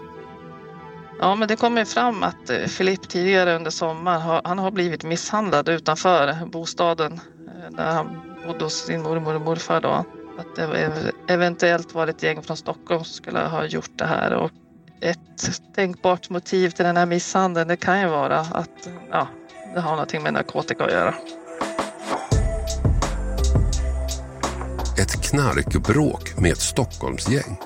Ja, 1.23 1.35
men 1.35 1.49
det 1.49 1.57
kommer 1.57 1.85
fram 1.85 2.23
att 2.23 2.51
eh, 2.51 2.67
Filipp 2.67 3.09
tidigare 3.09 3.57
under 3.57 3.71
sommaren 3.71 4.21
har, 4.21 4.41
han 4.45 4.59
har 4.59 4.71
blivit 4.71 5.05
misshandlad 5.05 5.69
utanför 5.69 6.47
bostaden 6.47 7.21
eh, 7.49 7.77
där 7.77 7.93
han 7.93 8.21
bodde 8.47 8.65
hos 8.65 8.75
sin 8.75 9.03
mormor 9.03 9.35
och 9.35 9.41
morfar. 9.41 9.81
Då. 9.81 10.05
Att 10.39 10.57
det 10.57 11.13
eventuellt 11.29 11.95
var 11.95 12.07
ett 12.07 12.23
gäng 12.23 12.43
från 12.43 12.57
Stockholm 12.57 13.05
som 13.05 13.15
skulle 13.15 13.39
ha 13.39 13.65
gjort 13.65 13.91
det 13.97 14.07
här. 14.07 14.33
Och 14.33 14.51
ett 15.01 15.51
tänkbart 15.75 16.31
motiv 16.31 16.71
till 16.71 16.85
den 16.85 16.97
här 16.97 17.07
misshandeln 17.07 17.69
det 17.69 17.77
kan 17.77 18.01
ju 18.01 18.07
vara 18.07 18.41
att 18.41 18.89
ja, 19.11 19.29
det 19.75 19.81
har 19.81 19.91
någonting 19.91 20.23
med 20.23 20.33
narkotika 20.33 20.85
att 20.85 20.93
göra. 20.93 21.15
Ett 24.99 25.31
knarkbråk 25.31 26.39
med 26.39 26.53
ett 26.53 26.61
Stockholmsgäng. 26.61 27.59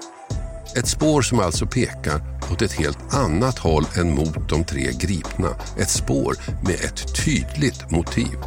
Ett 0.76 0.88
spår 0.88 1.22
som 1.22 1.40
alltså 1.40 1.66
pekar 1.66 2.33
åt 2.52 2.62
ett 2.62 2.72
helt 2.72 3.14
annat 3.14 3.58
håll 3.58 3.84
än 3.96 4.14
mot 4.14 4.48
de 4.48 4.64
tre 4.64 4.92
gripna. 4.92 5.48
Ett 5.78 5.90
spår 5.90 6.36
med 6.64 6.74
ett 6.74 7.24
tydligt 7.24 7.90
motiv. 7.90 8.38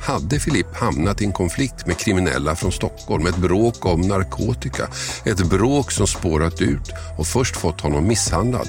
Hade 0.00 0.40
Filipp 0.40 0.76
hamnat 0.76 1.22
i 1.22 1.24
en 1.24 1.32
konflikt 1.32 1.86
med 1.86 1.98
kriminella 1.98 2.56
från 2.56 2.72
Stockholm, 2.72 3.26
ett 3.26 3.36
bråk 3.36 3.86
om 3.86 4.00
narkotika, 4.00 4.88
ett 5.24 5.50
bråk 5.50 5.92
som 5.92 6.06
spårat 6.06 6.62
ut 6.62 6.92
och 7.18 7.26
först 7.26 7.56
fått 7.56 7.80
honom 7.80 8.06
misshandlad 8.06 8.68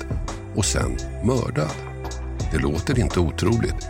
och 0.55 0.65
sen 0.65 0.97
mördad? 1.23 1.71
Det 2.51 2.57
låter 2.57 2.99
inte 2.99 3.19
otroligt. 3.19 3.87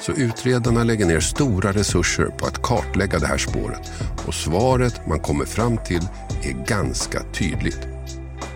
Så 0.00 0.12
utredarna 0.12 0.84
lägger 0.84 1.06
ner 1.06 1.20
stora 1.20 1.72
resurser 1.72 2.26
på 2.26 2.46
att 2.46 2.62
kartlägga 2.62 3.18
det 3.18 3.26
här 3.26 3.38
spåret 3.38 3.92
och 4.26 4.34
svaret 4.34 5.00
man 5.06 5.20
kommer 5.20 5.44
fram 5.44 5.78
till 5.78 6.02
är 6.42 6.66
ganska 6.66 7.22
tydligt. 7.32 7.99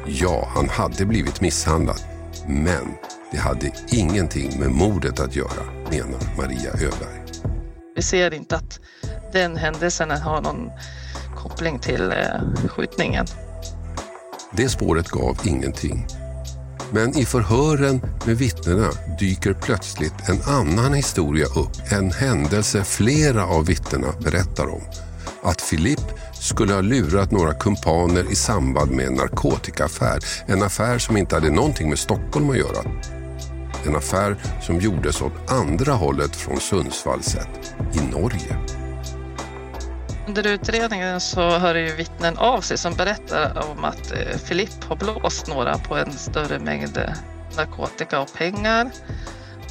Ja, 0.06 0.48
han 0.54 0.68
hade 0.68 1.06
blivit 1.06 1.40
misshandlad. 1.40 2.00
Men 2.46 2.94
det 3.30 3.38
hade 3.38 3.72
ingenting 3.88 4.60
med 4.60 4.70
mordet 4.70 5.20
att 5.20 5.36
göra, 5.36 5.64
menar 5.90 6.36
Maria 6.36 6.70
Öberg. 6.70 7.24
Vi 7.96 8.02
ser 8.02 8.34
inte 8.34 8.56
att 8.56 8.80
den 9.32 9.56
händelsen 9.56 10.10
har 10.10 10.40
någon 10.40 10.70
koppling 11.36 11.78
till 11.78 12.12
eh, 12.12 12.68
skjutningen. 12.68 13.26
Det 14.52 14.68
spåret 14.68 15.08
gav 15.08 15.38
ingenting. 15.44 16.06
Men 16.92 17.18
i 17.18 17.24
förhören 17.24 18.00
med 18.26 18.38
vittnena 18.38 18.90
dyker 19.18 19.52
plötsligt 19.52 20.28
en 20.28 20.42
annan 20.42 20.94
historia 20.94 21.46
upp. 21.46 21.92
En 21.92 22.10
händelse 22.10 22.84
flera 22.84 23.46
av 23.46 23.66
vittnena 23.66 24.12
berättar 24.20 24.66
om. 24.66 24.82
Att 25.44 25.70
Philippe 25.70 26.02
skulle 26.32 26.74
ha 26.74 26.80
lurat 26.80 27.30
några 27.30 27.54
kumpaner 27.54 28.32
i 28.32 28.34
samband 28.34 28.90
med 28.90 29.06
en 29.06 29.14
narkotikaaffär. 29.14 30.18
En 30.46 30.62
affär 30.62 30.98
som 30.98 31.16
inte 31.16 31.34
hade 31.34 31.50
någonting 31.50 31.88
med 31.88 31.98
Stockholm 31.98 32.50
att 32.50 32.56
göra. 32.56 32.84
En 33.86 33.96
affär 33.96 34.36
som 34.62 34.80
gjordes 34.80 35.22
åt 35.22 35.50
andra 35.50 35.92
hållet 35.92 36.36
från 36.36 36.60
Sundsvall 36.60 37.22
sett, 37.22 37.74
i 37.94 38.12
Norge. 38.12 38.56
Under 40.28 40.46
utredningen 40.46 41.20
så 41.20 41.58
hör 41.58 41.74
ju 41.74 41.94
vittnen 41.94 42.38
av 42.38 42.60
sig 42.60 42.78
som 42.78 42.94
berättar 42.94 43.64
om 43.70 43.84
att 43.84 44.12
eh, 44.12 44.38
Filipp 44.44 44.84
har 44.84 44.96
blåst 44.96 45.48
några 45.48 45.78
på 45.78 45.96
en 45.96 46.12
större 46.12 46.58
mängd 46.58 46.96
eh, 46.96 47.10
narkotika 47.56 48.20
och 48.20 48.34
pengar. 48.34 48.90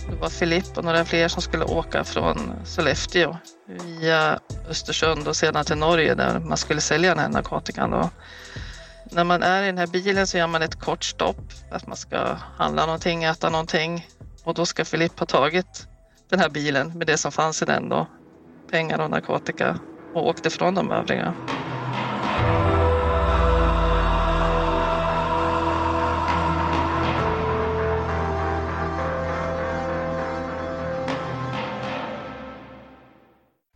Det 0.10 0.16
var 0.16 0.30
Filip 0.30 0.78
och 0.78 0.84
några 0.84 1.06
fler 1.06 1.28
som 1.28 1.42
skulle 1.42 1.66
åka 1.66 2.04
från 2.04 2.66
Sollefteå 2.66 3.38
via 3.68 4.40
Östersund 4.70 5.28
och 5.28 5.36
sedan 5.36 5.66
till 5.66 5.78
Norge 5.78 6.16
där 6.16 6.40
man 6.40 6.58
skulle 6.58 6.82
sälja 6.82 7.10
den 7.10 7.20
här 7.20 7.30
narkotikan. 7.30 7.92
Då. 7.92 8.10
När 9.12 9.24
man 9.24 9.44
är 9.44 9.64
i 9.64 9.66
den 9.66 9.78
här 9.78 9.88
bilen 9.88 10.28
så 10.28 10.38
gör 10.38 10.48
man 10.48 10.62
ett 10.62 10.80
kort 10.80 11.04
stopp 11.04 11.38
att 11.72 11.88
man 11.88 11.98
ska 11.98 12.34
handla 12.58 12.86
någonting, 12.86 13.24
äta 13.24 13.50
någonting 13.50 14.08
och 14.44 14.54
då 14.54 14.66
ska 14.66 14.86
Filip 14.86 15.20
ha 15.20 15.26
tagit 15.26 15.88
den 16.30 16.40
här 16.40 16.50
bilen 16.50 16.98
med 16.98 17.08
det 17.08 17.18
som 17.18 17.32
fanns 17.32 17.62
i 17.62 17.66
den 17.66 17.90
då, 17.90 18.08
pengar 18.72 19.00
och 19.00 19.10
narkotika 19.10 19.80
och 20.14 20.28
åkte 20.28 20.50
från 20.50 20.76
de 20.76 20.92
övriga. 20.92 21.36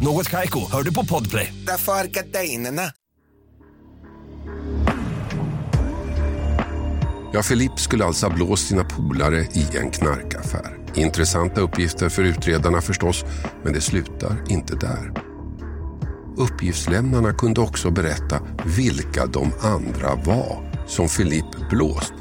Något 0.00 0.30
Kaiko, 0.30 0.60
hör 0.72 0.82
du 0.82 0.94
på 0.94 1.06
Podplay. 1.06 1.54
Därför 1.66 1.92
är 1.92 2.04
gardinerna. 2.04 2.82
Ja, 7.32 7.42
Filip 7.42 7.80
skulle 7.80 8.04
alltså 8.04 8.26
ha 8.26 8.34
blåst 8.34 8.66
sina 8.68 8.84
polare 8.84 9.40
i 9.40 9.76
en 9.76 9.90
knarkaffär. 9.90 10.78
Intressanta 10.94 11.60
uppgifter 11.60 12.08
för 12.08 12.22
utredarna 12.22 12.80
förstås, 12.80 13.24
men 13.64 13.72
det 13.72 13.80
slutar 13.80 14.44
inte 14.48 14.76
där. 14.76 15.12
Uppgiftslämnarna 16.36 17.32
kunde 17.32 17.60
också 17.60 17.90
berätta 17.90 18.40
vilka 18.64 19.26
de 19.26 19.52
andra 19.60 20.14
var 20.14 20.72
som 20.86 21.08
Filip 21.08 21.68
blåst. 21.70 22.14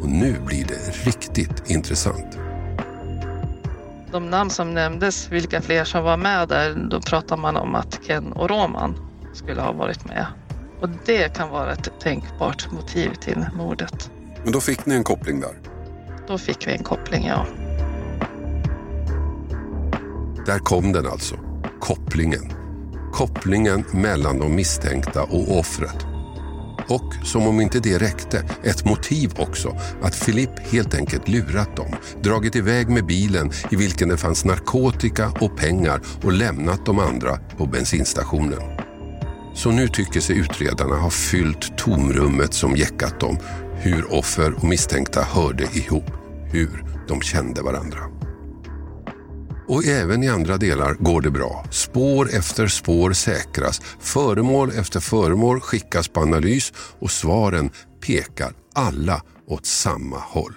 Och 0.00 0.08
nu 0.08 0.36
blir 0.46 0.64
det 0.64 1.06
riktigt 1.06 1.70
intressant. 1.70 2.49
De 4.12 4.30
namn 4.30 4.50
som 4.50 4.74
nämndes, 4.74 5.28
vilka 5.32 5.60
fler 5.60 5.84
som 5.84 6.04
var 6.04 6.16
med 6.16 6.48
där, 6.48 6.74
då 6.90 7.00
pratar 7.00 7.36
man 7.36 7.56
om 7.56 7.74
att 7.74 8.00
Ken 8.06 8.32
och 8.32 8.50
Roman 8.50 8.94
skulle 9.32 9.60
ha 9.60 9.72
varit 9.72 10.04
med. 10.04 10.26
Och 10.80 10.88
det 11.06 11.36
kan 11.36 11.48
vara 11.48 11.72
ett 11.72 12.00
tänkbart 12.00 12.72
motiv 12.72 13.14
till 13.14 13.46
mordet. 13.54 14.10
Men 14.42 14.52
då 14.52 14.60
fick 14.60 14.86
ni 14.86 14.94
en 14.94 15.04
koppling 15.04 15.40
där? 15.40 15.58
Då 16.28 16.38
fick 16.38 16.68
vi 16.68 16.72
en 16.72 16.84
koppling, 16.84 17.26
ja. 17.26 17.46
Där 20.46 20.58
kom 20.58 20.92
den 20.92 21.06
alltså. 21.06 21.36
Kopplingen. 21.80 22.52
Kopplingen 23.12 23.84
mellan 23.92 24.38
de 24.38 24.54
misstänkta 24.54 25.22
och 25.22 25.58
offret. 25.58 26.09
Och 26.90 27.14
som 27.26 27.46
om 27.46 27.60
inte 27.60 27.80
det 27.80 27.98
räckte, 27.98 28.44
ett 28.64 28.84
motiv 28.84 29.32
också. 29.36 29.76
Att 30.02 30.14
Filip 30.14 30.58
helt 30.72 30.94
enkelt 30.94 31.28
lurat 31.28 31.76
dem. 31.76 31.94
Dragit 32.22 32.56
iväg 32.56 32.88
med 32.88 33.06
bilen 33.06 33.50
i 33.70 33.76
vilken 33.76 34.08
det 34.08 34.16
fanns 34.16 34.44
narkotika 34.44 35.32
och 35.40 35.56
pengar 35.56 36.00
och 36.22 36.32
lämnat 36.32 36.86
de 36.86 36.98
andra 36.98 37.36
på 37.56 37.66
bensinstationen. 37.66 38.60
Så 39.54 39.70
nu 39.70 39.88
tycker 39.88 40.20
sig 40.20 40.38
utredarna 40.38 40.96
ha 40.96 41.10
fyllt 41.10 41.78
tomrummet 41.78 42.54
som 42.54 42.76
jäckat 42.76 43.20
dem. 43.20 43.38
Hur 43.74 44.14
offer 44.14 44.54
och 44.54 44.64
misstänkta 44.64 45.22
hörde 45.22 45.64
ihop. 45.72 46.10
Hur 46.52 46.84
de 47.08 47.20
kände 47.20 47.62
varandra. 47.62 48.19
Och 49.70 49.84
även 49.84 50.22
i 50.22 50.28
andra 50.28 50.56
delar 50.56 50.94
går 50.94 51.20
det 51.20 51.30
bra. 51.30 51.64
Spår 51.70 52.28
efter 52.34 52.66
spår 52.66 53.12
säkras, 53.12 53.80
föremål 53.98 54.70
efter 54.70 55.00
föremål 55.00 55.60
skickas 55.60 56.08
på 56.08 56.20
analys 56.20 56.72
och 56.98 57.10
svaren 57.10 57.70
pekar 58.06 58.52
alla 58.74 59.22
åt 59.46 59.66
samma 59.66 60.16
håll. 60.16 60.54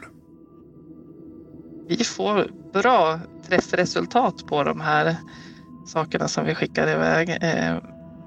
Vi 1.88 2.04
får 2.04 2.48
bra 2.74 3.20
träffresultat 3.48 4.48
på 4.48 4.64
de 4.64 4.82
här 4.82 5.16
sakerna 5.88 6.28
som 6.28 6.46
vi 6.46 6.56
skickar 6.56 6.88
iväg. 6.88 7.30
Eh, 7.30 7.78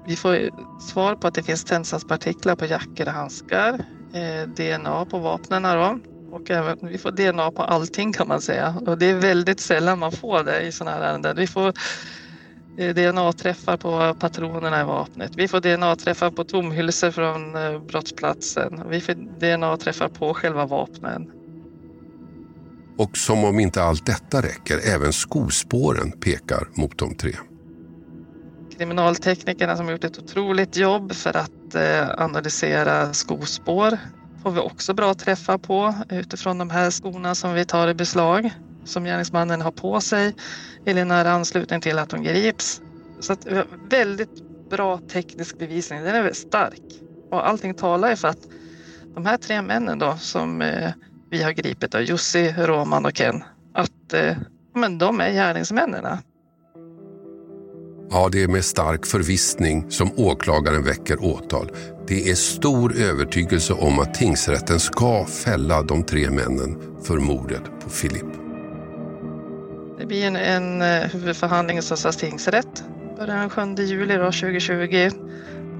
vi 0.07 0.15
får 0.15 0.49
svar 0.81 1.15
på 1.15 1.27
att 1.27 1.33
det 1.33 1.43
finns 1.43 1.63
tändsatspartiklar 1.63 2.55
på 2.55 2.65
jackor 2.65 3.07
och 3.07 3.13
handskar, 3.13 3.73
eh, 4.13 4.49
DNA 4.55 5.05
på 5.05 5.19
vapnen 5.19 5.63
då. 5.63 5.99
Och 6.31 6.51
även, 6.51 6.77
vi 6.81 6.97
får 6.97 7.11
DNA 7.11 7.51
på 7.51 7.63
allting 7.63 8.13
kan 8.13 8.27
man 8.27 8.41
säga. 8.41 8.75
Och 8.85 8.97
det 8.97 9.05
är 9.05 9.15
väldigt 9.15 9.59
sällan 9.59 9.99
man 9.99 10.11
får 10.11 10.43
det 10.43 10.61
i 10.61 10.71
sådana 10.71 10.97
här 10.97 11.03
ärenden. 11.03 11.35
Vi 11.35 11.47
får 11.47 11.73
eh, 12.77 12.95
DNA-träffar 12.95 13.77
på 13.77 14.15
patronerna 14.19 14.81
i 14.81 14.83
vapnet. 14.83 15.31
Vi 15.35 15.47
får 15.47 15.59
DNA-träffar 15.59 16.31
på 16.31 16.43
tomhylsor 16.43 17.11
från 17.11 17.55
eh, 17.55 17.79
brottsplatsen. 17.81 18.83
Vi 18.89 19.01
får 19.01 19.13
DNA-träffar 19.13 20.09
på 20.09 20.33
själva 20.33 20.65
vapnen. 20.65 21.31
Och 22.97 23.17
som 23.17 23.43
om 23.43 23.59
inte 23.59 23.83
allt 23.83 24.05
detta 24.05 24.41
räcker, 24.41 24.79
även 24.95 25.13
skospåren 25.13 26.11
pekar 26.11 26.67
mot 26.73 26.97
de 26.97 27.15
tre. 27.15 27.33
Kriminalteknikerna 28.77 29.77
som 29.77 29.85
har 29.85 29.91
gjort 29.91 30.03
ett 30.03 30.19
otroligt 30.19 30.77
jobb 30.77 31.13
för 31.13 31.37
att 31.37 31.75
eh, 31.75 32.09
analysera 32.17 33.13
skospår 33.13 33.97
får 34.47 34.51
vi 34.51 34.59
också 34.59 34.93
bra 34.93 35.13
träffar 35.13 35.57
på 35.57 35.95
utifrån 36.09 36.57
de 36.57 36.69
här 36.69 36.91
skorna 36.91 37.35
som 37.35 37.53
vi 37.53 37.65
tar 37.65 37.87
i 37.87 37.93
beslag 37.93 38.51
som 38.85 39.03
gärningsmannen 39.03 39.61
har 39.61 39.71
på 39.71 40.01
sig 40.01 40.35
eller 40.85 41.01
i 41.01 41.05
nära 41.05 41.31
anslutning 41.31 41.81
till 41.81 41.99
att 41.99 42.09
de 42.09 42.23
grips. 42.23 42.81
Så 43.19 43.33
att 43.33 43.45
vi 43.45 43.55
har 43.55 43.65
väldigt 43.89 44.69
bra 44.69 44.99
teknisk 45.07 45.57
bevisning. 45.57 45.99
Den 45.99 46.15
är 46.15 46.21
väldigt 46.21 46.37
stark 46.37 46.81
och 47.31 47.47
allting 47.47 47.73
talar 47.73 48.09
ju 48.09 48.15
för 48.15 48.27
att 48.27 48.47
de 49.15 49.25
här 49.25 49.37
tre 49.37 49.61
männen 49.61 49.99
då 49.99 50.17
som 50.17 50.61
eh, 50.61 50.91
vi 51.29 51.43
har 51.43 51.51
gripit, 51.51 51.91
då, 51.91 51.99
Jussi, 51.99 52.53
Roman 52.57 53.05
och 53.05 53.13
Ken, 53.13 53.43
att 53.73 54.13
eh, 54.13 54.37
men 54.75 54.97
de 54.97 55.21
är 55.21 55.31
gärningsmännen. 55.31 56.05
Ja, 58.09 58.29
det 58.31 58.43
är 58.43 58.47
med 58.47 58.65
stark 58.65 59.05
förvissning 59.05 59.91
som 59.91 60.11
åklagaren 60.17 60.83
väcker 60.83 61.25
åtal. 61.25 61.71
Det 62.07 62.29
är 62.29 62.35
stor 62.35 62.97
övertygelse 62.97 63.73
om 63.73 63.99
att 63.99 64.13
tingsrätten 64.13 64.79
ska 64.79 65.25
fälla 65.25 65.81
de 65.81 66.03
tre 66.03 66.29
männen 66.29 66.81
för 67.03 67.17
mordet 67.17 67.63
på 67.83 67.89
Filip. 67.89 68.25
Det 69.99 70.05
blir 70.05 70.25
en, 70.25 70.35
en 70.35 70.81
eh, 70.81 71.09
huvudförhandling 71.09 71.77
i 71.77 71.81
Sundsvalls 71.81 72.17
tingsrätt 72.17 72.83
börjar 73.17 73.37
den 73.37 73.49
7 73.49 73.83
juli 73.83 74.17
då, 74.17 74.25
2020. 74.25 75.09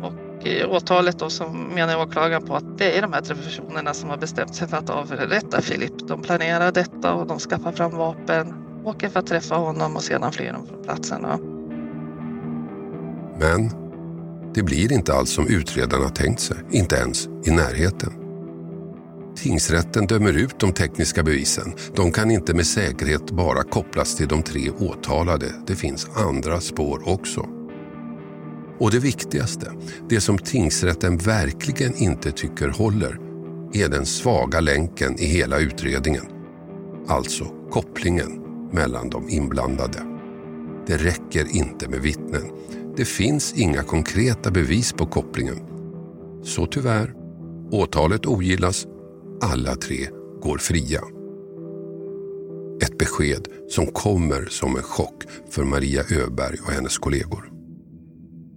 Och 0.04 0.48
eh, 0.48 0.72
åtalet 0.72 1.20
då 1.20 1.30
som 1.30 1.63
menar 1.63 2.02
åklagaren 2.02 2.46
på 2.46 2.56
att 2.56 2.78
det 2.78 2.98
är 2.98 3.02
de 3.02 3.13
här 3.13 3.22
tre 3.22 3.36
personerna 3.36 3.94
som 3.94 4.10
har 4.10 4.18
bestämt 4.18 4.56
sig 4.56 4.68
för 4.68 4.78
att 4.78 4.90
avrätta 4.90 5.62
Filip. 5.62 6.08
De 6.08 6.22
planerar 6.22 6.72
detta 6.72 7.13
och 7.13 7.28
de 7.28 7.40
skaffar 7.40 7.72
fram 7.72 7.92
vapen, 7.92 8.54
åker 8.84 9.10
för 9.10 9.20
att 9.20 9.28
träffa 9.28 9.56
honom 9.56 9.96
och 9.96 10.04
sedan 10.04 10.32
flyr 10.32 10.54
de 10.54 10.68
från 10.68 10.84
platsen. 10.84 11.26
Men 13.39 13.71
det 14.54 14.63
blir 14.63 14.91
inte 14.91 15.13
alls 15.13 15.30
som 15.30 15.47
utredarna 15.47 16.10
tänkt 16.10 16.39
sig, 16.39 16.58
inte 16.71 16.95
ens 16.95 17.28
i 17.45 17.52
närheten. 17.52 18.13
Tingsrätten 19.38 20.08
dömer 20.08 20.34
ut 20.34 20.60
de 20.60 20.73
tekniska 20.73 21.23
bevisen. 21.23 21.73
De 21.95 22.12
kan 22.12 22.32
inte 22.32 22.54
med 22.54 22.67
säkerhet 22.67 23.32
bara 23.32 23.63
kopplas 23.63 24.15
till 24.15 24.28
de 24.28 24.43
tre 24.43 24.69
åtalade. 24.69 25.45
Det 25.67 25.76
finns 25.76 26.08
andra 26.13 26.62
spår 26.62 27.10
också. 27.10 27.47
Och 28.80 28.91
det 28.91 29.00
viktigaste, 29.00 29.71
det 30.10 30.21
som 30.21 30.38
tingsrätten 30.38 31.17
verkligen 31.17 31.95
inte 31.95 32.32
tycker 32.32 32.67
håller, 32.67 33.19
är 33.73 33.89
den 33.89 34.06
svaga 34.06 34.60
länken 34.60 35.19
i 35.19 35.26
hela 35.26 35.60
utredningen. 35.60 36.26
Alltså 37.08 37.45
kopplingen 37.71 38.41
mellan 38.71 39.10
de 39.10 39.30
inblandade. 39.30 40.00
Det 40.88 40.97
räcker 40.97 41.56
inte 41.56 41.89
med 41.89 42.00
vittnen. 42.00 42.43
Det 42.98 43.06
finns 43.06 43.54
inga 43.54 43.84
konkreta 43.84 44.52
bevis 44.52 44.94
på 44.94 45.06
kopplingen. 45.06 45.60
Så 46.44 46.66
tyvärr, 46.66 47.14
åtalet 47.72 48.26
ogillas. 48.26 48.86
Alla 49.42 49.76
tre 49.76 50.08
går 50.42 50.58
fria. 50.58 51.02
Ett 52.82 52.98
besked 52.98 53.48
som 53.70 53.88
kommer 53.88 54.46
som 54.46 54.76
en 54.76 54.84
chock 54.84 55.24
för 55.50 55.64
Maria 55.64 56.02
Öberg 56.02 56.58
och 56.66 56.72
hennes 56.72 56.98
kollegor. 56.98 57.52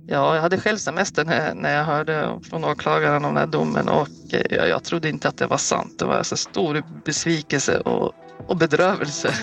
Ja, 0.06 0.34
jag 0.34 0.42
hade 0.42 0.60
själv 0.60 0.76
semester 0.76 1.24
när, 1.24 1.54
när 1.54 1.76
jag 1.76 1.84
hörde 1.84 2.40
från 2.42 2.64
åklagaren 2.64 3.24
om 3.24 3.34
den 3.34 3.36
här 3.36 3.46
domen 3.46 3.88
och 3.88 4.08
eh, 4.32 4.56
jag, 4.56 4.68
jag 4.68 4.84
trodde 4.84 5.08
inte 5.08 5.28
att 5.28 5.36
det 5.36 5.46
var 5.46 5.58
sant. 5.58 5.98
Det 5.98 6.04
var 6.04 6.14
alltså 6.14 6.36
stor 6.36 6.82
besvikelse 7.04 7.78
och, 7.78 8.12
och 8.46 8.56
bedrövelse. 8.56 9.34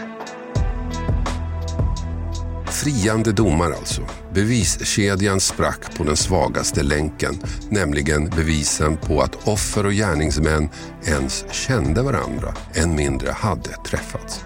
Friande 2.87 3.31
domar 3.31 3.71
alltså. 3.71 4.01
Beviskedjan 4.33 5.39
sprack 5.39 5.97
på 5.97 6.03
den 6.03 6.17
svagaste 6.17 6.83
länken, 6.83 7.39
nämligen 7.69 8.29
bevisen 8.29 8.97
på 8.97 9.21
att 9.21 9.47
offer 9.47 9.85
och 9.85 9.91
gärningsmän 9.91 10.69
ens 11.05 11.45
kände 11.51 12.01
varandra, 12.01 12.53
än 12.73 12.95
mindre 12.95 13.31
hade 13.31 13.69
träffats. 13.69 14.45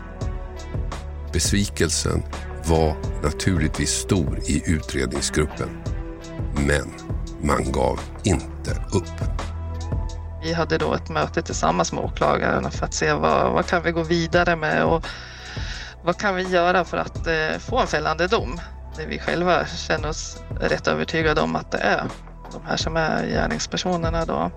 Besvikelsen 1.33 2.23
var 2.65 2.95
naturligtvis 3.23 3.89
stor 3.89 4.39
i 4.45 4.63
utredningsgruppen. 4.65 5.69
Men 6.67 6.93
man 7.41 7.71
gav 7.71 7.99
inte 8.23 8.71
upp. 8.71 9.21
Vi 10.43 10.53
hade 10.53 10.77
då 10.77 10.93
ett 10.93 11.09
möte 11.09 11.41
tillsammans 11.41 11.93
med 11.93 12.03
åklagaren 12.03 12.71
för 12.71 12.85
att 12.85 12.93
se 12.93 13.13
vad, 13.13 13.53
vad 13.53 13.65
kan 13.65 13.83
vi 13.83 13.91
gå 13.91 14.03
vidare 14.03 14.55
med 14.55 14.83
och 14.83 15.05
vad 16.03 16.17
kan 16.17 16.35
vi 16.35 16.43
göra 16.43 16.85
för 16.85 16.97
att 16.97 17.27
eh, 17.27 17.59
få 17.59 17.79
en 17.79 17.87
fällande 17.87 18.27
dom? 18.27 18.59
Där 18.97 19.07
vi 19.07 19.19
själva 19.19 19.65
känner 19.65 20.09
oss 20.09 20.37
rätt 20.59 20.87
övertygade 20.87 21.41
om 21.41 21.55
att 21.55 21.71
det 21.71 21.77
är 21.77 22.03
de 22.51 22.65
här 22.65 22.77
som 22.77 22.97
är 22.97 23.27
gärningspersonerna 23.27 24.25
då. 24.25 24.51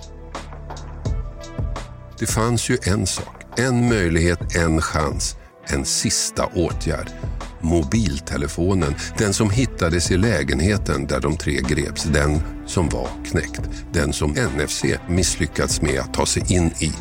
Det 2.18 2.26
fanns 2.26 2.70
ju 2.70 2.78
en 2.86 3.06
sak, 3.06 3.44
en 3.56 3.88
möjlighet, 3.88 4.56
en 4.56 4.80
chans, 4.80 5.36
en 5.66 5.84
sista 5.84 6.46
åtgärd. 6.54 7.10
Mobiltelefonen, 7.60 8.94
den 9.18 9.34
som 9.34 9.50
hittades 9.50 10.10
i 10.10 10.16
lägenheten 10.16 11.06
där 11.06 11.20
de 11.20 11.36
tre 11.36 11.60
greps, 11.60 12.04
den 12.04 12.42
som 12.66 12.88
var 12.88 13.08
knäckt. 13.24 13.60
Den 13.92 14.12
som 14.12 14.30
NFC 14.30 14.84
misslyckats 15.08 15.82
med 15.82 16.00
att 16.00 16.14
ta 16.14 16.26
sig 16.26 16.54
in 16.54 16.66
i. 16.78 16.92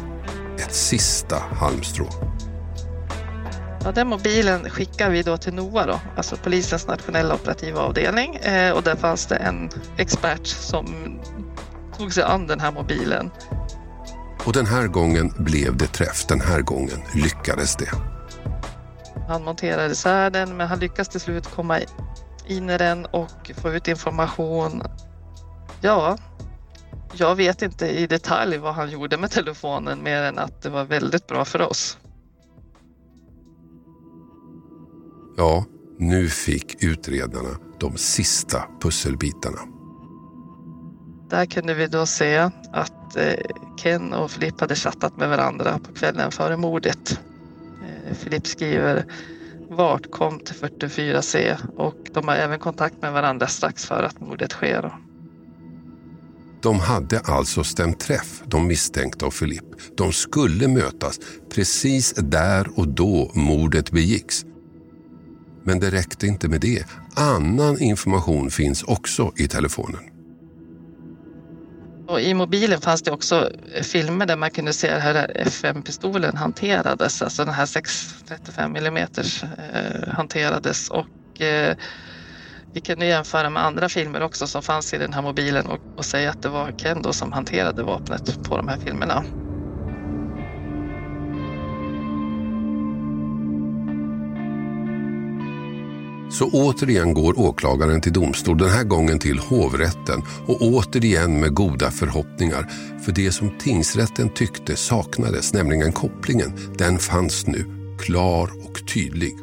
Ett 0.59 0.73
sista 0.73 1.37
halmstrå. 1.59 2.07
Ja, 3.83 3.91
den 3.91 4.07
mobilen 4.07 4.69
skickar 4.69 5.09
vi 5.09 5.23
då 5.23 5.37
till 5.37 5.53
NOA, 5.53 5.85
då, 5.85 5.99
alltså 6.17 6.35
polisens 6.35 6.87
nationella 6.87 7.35
operativa 7.35 7.81
avdelning. 7.81 8.35
Eh, 8.35 8.71
och 8.71 8.83
där 8.83 8.95
fanns 8.95 9.25
det 9.25 9.35
en 9.35 9.69
expert 9.97 10.47
som 10.47 11.19
tog 11.97 12.13
sig 12.13 12.23
an 12.23 12.47
den 12.47 12.59
här 12.59 12.71
mobilen. 12.71 13.31
Och 14.45 14.53
den 14.53 14.65
här 14.65 14.87
gången 14.87 15.33
blev 15.37 15.77
det 15.77 15.87
träff. 15.87 16.25
Den 16.27 16.41
här 16.41 16.61
gången 16.61 17.03
lyckades 17.15 17.75
det. 17.75 17.89
Han 19.27 19.43
monterade 19.43 19.91
isär 19.91 20.29
den, 20.29 20.57
men 20.57 20.67
han 20.67 20.79
lyckas 20.79 21.09
till 21.09 21.19
slut 21.19 21.47
komma 21.55 21.79
in 22.47 22.69
i 22.69 22.77
den 22.77 23.05
och 23.05 23.51
få 23.61 23.73
ut 23.73 23.87
information. 23.87 24.83
Ja, 25.81 26.17
jag 27.13 27.35
vet 27.35 27.61
inte 27.61 27.87
i 27.87 28.07
detalj 28.07 28.57
vad 28.57 28.73
han 28.73 28.89
gjorde 28.89 29.17
med 29.17 29.31
telefonen 29.31 30.03
mer 30.03 30.21
än 30.21 30.39
att 30.39 30.61
det 30.61 30.69
var 30.69 30.83
väldigt 30.83 31.27
bra 31.27 31.45
för 31.45 31.61
oss. 31.61 31.97
Ja, 35.37 35.65
nu 35.99 36.29
fick 36.29 36.83
utredarna 36.83 37.49
de 37.79 37.97
sista 37.97 38.63
pusselbitarna. 38.81 39.59
Där 41.29 41.45
kunde 41.45 41.73
vi 41.73 41.87
då 41.87 42.05
se 42.05 42.37
att 42.73 43.15
eh, 43.15 43.33
Ken 43.77 44.13
och 44.13 44.31
Filip 44.31 44.61
hade 44.61 44.75
chattat 44.75 45.17
med 45.17 45.29
varandra 45.29 45.79
på 45.79 45.93
kvällen 45.93 46.31
före 46.31 46.57
mordet. 46.57 47.19
Eh, 47.81 48.15
Filip 48.15 48.47
skriver 48.47 49.05
vart 49.69 50.11
kom 50.11 50.39
till 50.39 50.55
44C 50.55 51.57
och 51.77 51.95
de 52.13 52.27
har 52.27 52.35
även 52.35 52.59
kontakt 52.59 53.01
med 53.01 53.13
varandra 53.13 53.47
strax 53.47 53.85
före 53.85 54.05
att 54.05 54.19
mordet 54.19 54.51
sker. 54.51 54.91
De 56.61 56.79
hade 56.79 57.19
alltså 57.19 57.63
stämt 57.63 57.99
träff, 57.99 58.41
de 58.45 58.67
misstänkta 58.67 59.25
och 59.25 59.33
Filip. 59.33 59.65
De 59.97 60.11
skulle 60.13 60.67
mötas 60.67 61.19
precis 61.53 62.13
där 62.13 62.79
och 62.79 62.87
då 62.87 63.31
mordet 63.33 63.91
begicks. 63.91 64.45
Men 65.63 65.79
det 65.79 65.91
räckte 65.91 66.27
inte 66.27 66.47
med 66.47 66.61
det. 66.61 66.85
Annan 67.15 67.81
information 67.81 68.51
finns 68.51 68.83
också 68.83 69.31
i 69.37 69.47
telefonen. 69.47 70.01
Och 72.07 72.21
I 72.21 72.33
mobilen 72.33 72.81
fanns 72.81 73.01
det 73.01 73.11
också 73.11 73.51
filmer 73.81 74.25
där 74.25 74.35
man 74.35 74.51
kunde 74.51 74.73
se 74.73 74.99
hur 74.99 75.37
FM-pistolen 75.37 76.37
hanterades, 76.37 77.21
alltså 77.21 77.45
den 77.45 77.53
här 77.53 77.65
635 77.65 78.75
mm 78.75 78.97
eh, 78.97 80.07
hanterades. 80.07 80.89
Och, 80.89 81.41
eh, 81.41 81.75
vi 82.73 82.81
kunde 82.81 83.05
jämföra 83.05 83.49
med 83.49 83.65
andra 83.65 83.89
filmer 83.89 84.21
också 84.21 84.47
som 84.47 84.61
fanns 84.61 84.93
i 84.93 84.97
den 84.97 85.13
här 85.13 85.21
mobilen 85.21 85.65
och, 85.65 85.79
och 85.97 86.05
säga 86.05 86.29
att 86.29 86.41
det 86.41 86.49
var 86.49 86.71
Ken 86.71 87.01
då 87.01 87.13
som 87.13 87.31
hanterade 87.31 87.83
vapnet 87.83 88.43
på 88.43 88.57
de 88.57 88.67
här 88.67 88.77
filmerna. 88.77 89.23
Så 96.33 96.49
återigen 96.49 97.13
går 97.13 97.39
åklagaren 97.39 98.01
till 98.01 98.13
domstol, 98.13 98.57
den 98.57 98.69
här 98.69 98.83
gången 98.83 99.19
till 99.19 99.39
hovrätten 99.39 100.23
och 100.45 100.61
återigen 100.61 101.39
med 101.39 101.53
goda 101.53 101.91
förhoppningar. 101.91 102.69
För 103.05 103.11
det 103.11 103.31
som 103.31 103.57
tingsrätten 103.59 104.29
tyckte 104.29 104.75
saknades, 104.75 105.53
nämligen 105.53 105.91
kopplingen, 105.91 106.51
den 106.77 106.99
fanns 106.99 107.47
nu 107.47 107.65
klar 107.99 108.49
och 108.65 108.87
tydlig. 108.93 109.35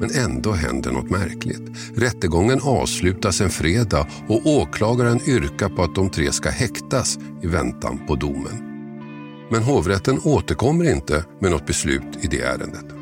Men 0.00 0.10
ändå 0.10 0.52
händer 0.52 0.92
något 0.92 1.10
märkligt. 1.10 1.62
Rättegången 1.96 2.60
avslutas 2.62 3.40
en 3.40 3.50
fredag 3.50 4.06
och 4.28 4.46
åklagaren 4.46 5.20
yrkar 5.28 5.68
på 5.68 5.82
att 5.82 5.94
de 5.94 6.10
tre 6.10 6.32
ska 6.32 6.50
häktas 6.50 7.18
i 7.42 7.46
väntan 7.46 8.06
på 8.06 8.14
domen. 8.14 8.70
Men 9.50 9.62
hovrätten 9.62 10.20
återkommer 10.24 10.92
inte 10.94 11.24
med 11.40 11.50
något 11.50 11.66
beslut 11.66 12.18
i 12.20 12.26
det 12.26 12.40
ärendet. 12.40 12.93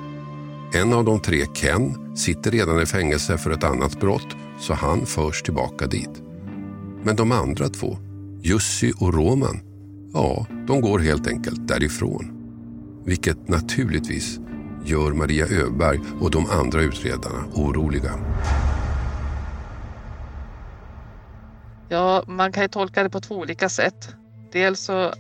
En 0.74 0.92
av 0.92 1.04
de 1.04 1.20
tre, 1.20 1.46
Ken, 1.54 2.16
sitter 2.16 2.50
redan 2.50 2.82
i 2.82 2.87
fängelse 2.87 3.38
för 3.38 3.50
ett 3.50 3.64
annat 3.64 4.00
brott 4.00 4.37
så 4.58 4.74
han 4.74 5.06
förs 5.06 5.42
tillbaka 5.42 5.87
dit. 5.87 6.22
Men 7.02 7.16
de 7.16 7.32
andra 7.32 7.68
två, 7.68 7.98
Jussi 8.42 8.92
och 8.98 9.14
Roman, 9.14 9.61
ja, 10.12 10.46
de 10.66 10.80
går 10.80 10.98
helt 10.98 11.26
enkelt 11.26 11.68
därifrån. 11.68 12.32
Vilket 13.04 13.48
naturligtvis 13.48 14.40
gör 14.85 15.12
Maria 15.12 15.46
Öberg 15.46 16.00
och 16.20 16.30
de 16.30 16.46
andra 16.50 16.82
utredarna 16.82 17.44
oroliga. 17.54 18.12
Ja, 21.88 22.24
man 22.26 22.52
kan 22.52 22.62
ju 22.62 22.68
tolka 22.68 23.02
det 23.02 23.11
på 23.11 23.20
två 23.20 23.35
olika 23.35 23.68
sätt. 23.68 24.14
Dels 24.52 24.80
så 24.80 25.12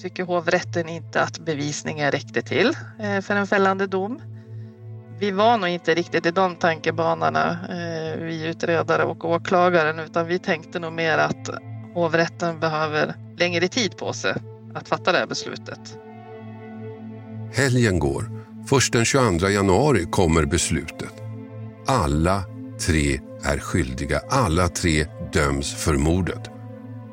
tycker 0.00 0.24
hovrätten 0.24 0.88
inte 0.88 1.22
att 1.22 1.38
bevisningen 1.38 2.10
räckte 2.10 2.42
till 2.42 2.76
eh, 2.98 3.20
för 3.20 3.36
en 3.36 3.46
fällande 3.46 3.86
dom 3.86 4.20
vi 5.20 5.30
var 5.30 5.58
nog 5.58 5.68
inte 5.68 5.94
riktigt 5.94 6.26
i 6.26 6.30
de 6.30 6.56
tankebanorna, 6.56 7.50
eh, 7.50 8.20
vi 8.24 8.46
utredare 8.46 9.04
och 9.04 9.24
åklagaren, 9.24 9.98
utan 9.98 10.26
vi 10.26 10.38
tänkte 10.38 10.78
nog 10.78 10.92
mer 10.92 11.18
att 11.18 11.50
hovrätten 11.94 12.60
behöver 12.60 13.14
längre 13.36 13.68
tid 13.68 13.96
på 13.96 14.12
sig 14.12 14.34
att 14.74 14.88
fatta 14.88 15.12
det 15.12 15.18
här 15.18 15.26
beslutet. 15.26 15.98
Helgen 17.52 17.98
går. 17.98 18.24
Först 18.66 18.92
den 18.92 19.04
22 19.04 19.48
januari 19.48 20.04
kommer 20.10 20.44
beslutet. 20.44 21.14
Alla 21.86 22.44
tre 22.86 23.20
är 23.44 23.58
skyldiga. 23.58 24.20
Alla 24.30 24.68
tre 24.68 25.06
döms 25.32 25.74
för 25.74 25.94
mordet. 25.94 26.50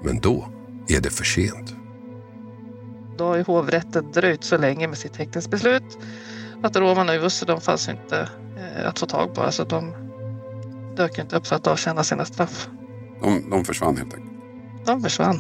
Men 0.04 0.20
då 0.20 0.48
är 0.88 1.02
det 1.02 1.10
för 1.10 1.24
sent. 1.24 1.76
Då 3.18 3.26
har 3.26 3.44
hovrätten 3.44 4.12
dröjt 4.12 4.44
så 4.44 4.58
länge 4.58 4.88
med 4.88 4.98
sitt 4.98 5.16
häktningsbeslut 5.16 5.98
att 6.64 6.76
Roman 6.76 7.10
och 7.10 7.16
Jussi 7.16 7.46
de 7.46 7.62
fanns 7.62 7.90
inte 7.90 8.30
eh, 8.58 8.88
att 8.88 9.00
få 9.00 9.06
tag 9.06 9.34
på. 9.34 9.42
Alltså 9.42 9.64
de 9.64 9.94
dök 10.98 11.18
inte 11.18 11.36
upp 11.36 11.48
för 11.48 11.56
att 11.56 11.68
avtjäna 11.68 12.04
sina 12.04 12.26
straff. 12.26 12.70
De, 13.22 13.50
de 13.50 13.66
försvann 13.66 13.98
helt 13.98 14.14
enkelt? 14.14 14.34
De 14.86 15.02
försvann. 15.02 15.40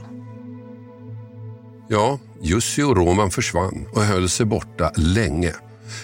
Ja, 1.89 2.19
Jussi 2.41 2.83
och 2.83 2.97
Roman 2.97 3.31
försvann 3.31 3.87
och 3.93 4.01
höll 4.01 4.29
sig 4.29 4.45
borta 4.45 4.91
länge. 4.95 5.53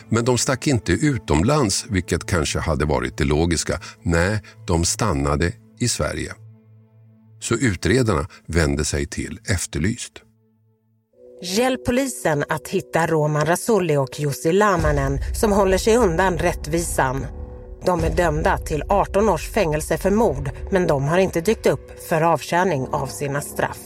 Men 0.09 0.25
de 0.25 0.37
stack 0.37 0.67
inte 0.67 0.91
utomlands, 0.91 1.85
vilket 1.89 2.25
kanske 2.25 2.59
hade 2.59 2.85
varit 2.85 3.17
det 3.17 3.23
logiska. 3.23 3.79
Nej, 4.01 4.41
de 4.67 4.85
stannade 4.85 5.51
i 5.79 5.87
Sverige. 5.87 6.33
Så 7.39 7.55
utredarna 7.55 8.27
vände 8.47 8.85
sig 8.85 9.05
till 9.05 9.39
Efterlyst. 9.45 10.13
Hjälp 11.45 11.85
polisen 11.85 12.43
att 12.49 12.67
hitta 12.67 13.07
Roman 13.07 13.45
Rasulli 13.45 13.97
och 13.97 14.19
Jussi 14.19 14.51
Lamanen 14.51 15.19
som 15.35 15.51
håller 15.51 15.77
sig 15.77 15.97
undan 15.97 16.37
rättvisan. 16.37 17.25
De 17.85 18.03
är 18.03 18.09
dömda 18.09 18.57
till 18.57 18.83
18 18.89 19.29
års 19.29 19.51
fängelse 19.51 19.97
för 19.97 20.11
mord 20.11 20.51
men 20.71 20.87
de 20.87 21.03
har 21.03 21.17
inte 21.17 21.41
dykt 21.41 21.65
upp 21.65 21.99
för 22.09 22.21
avtjäning 22.21 22.87
av 22.91 23.07
sina 23.07 23.41
straff. 23.41 23.79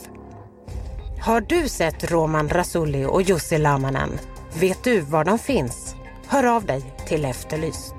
Har 1.21 1.41
du 1.41 1.69
sett 1.69 2.11
Roman 2.11 2.49
Rasulli 2.49 3.05
och 3.05 3.21
Jussi 3.21 3.57
Lamanen? 3.57 4.19
Vet 4.59 4.83
du 4.83 4.99
var 4.99 5.25
de 5.25 5.39
finns? 5.39 5.95
Hör 6.27 6.43
av 6.43 6.65
dig 6.65 6.95
till 7.07 7.25
Efterlyst. 7.25 7.95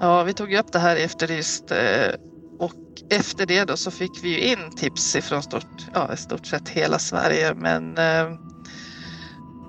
Ja, 0.00 0.22
vi 0.22 0.34
tog 0.34 0.54
upp 0.54 0.72
det 0.72 0.78
här 0.78 0.96
i 0.96 1.02
Efterlyst 1.02 1.70
eh, 1.70 1.78
och 2.58 2.74
efter 3.10 3.46
det 3.46 3.64
då 3.64 3.76
så 3.76 3.90
fick 3.90 4.24
vi 4.24 4.28
ju 4.28 4.38
in 4.38 4.76
tips 4.76 5.16
ifrån 5.16 5.42
stort, 5.42 5.86
ja, 5.94 6.12
i 6.14 6.16
stort 6.16 6.46
sett 6.46 6.68
hela 6.68 6.98
Sverige. 6.98 7.54
Men 7.54 7.98
eh, 7.98 8.38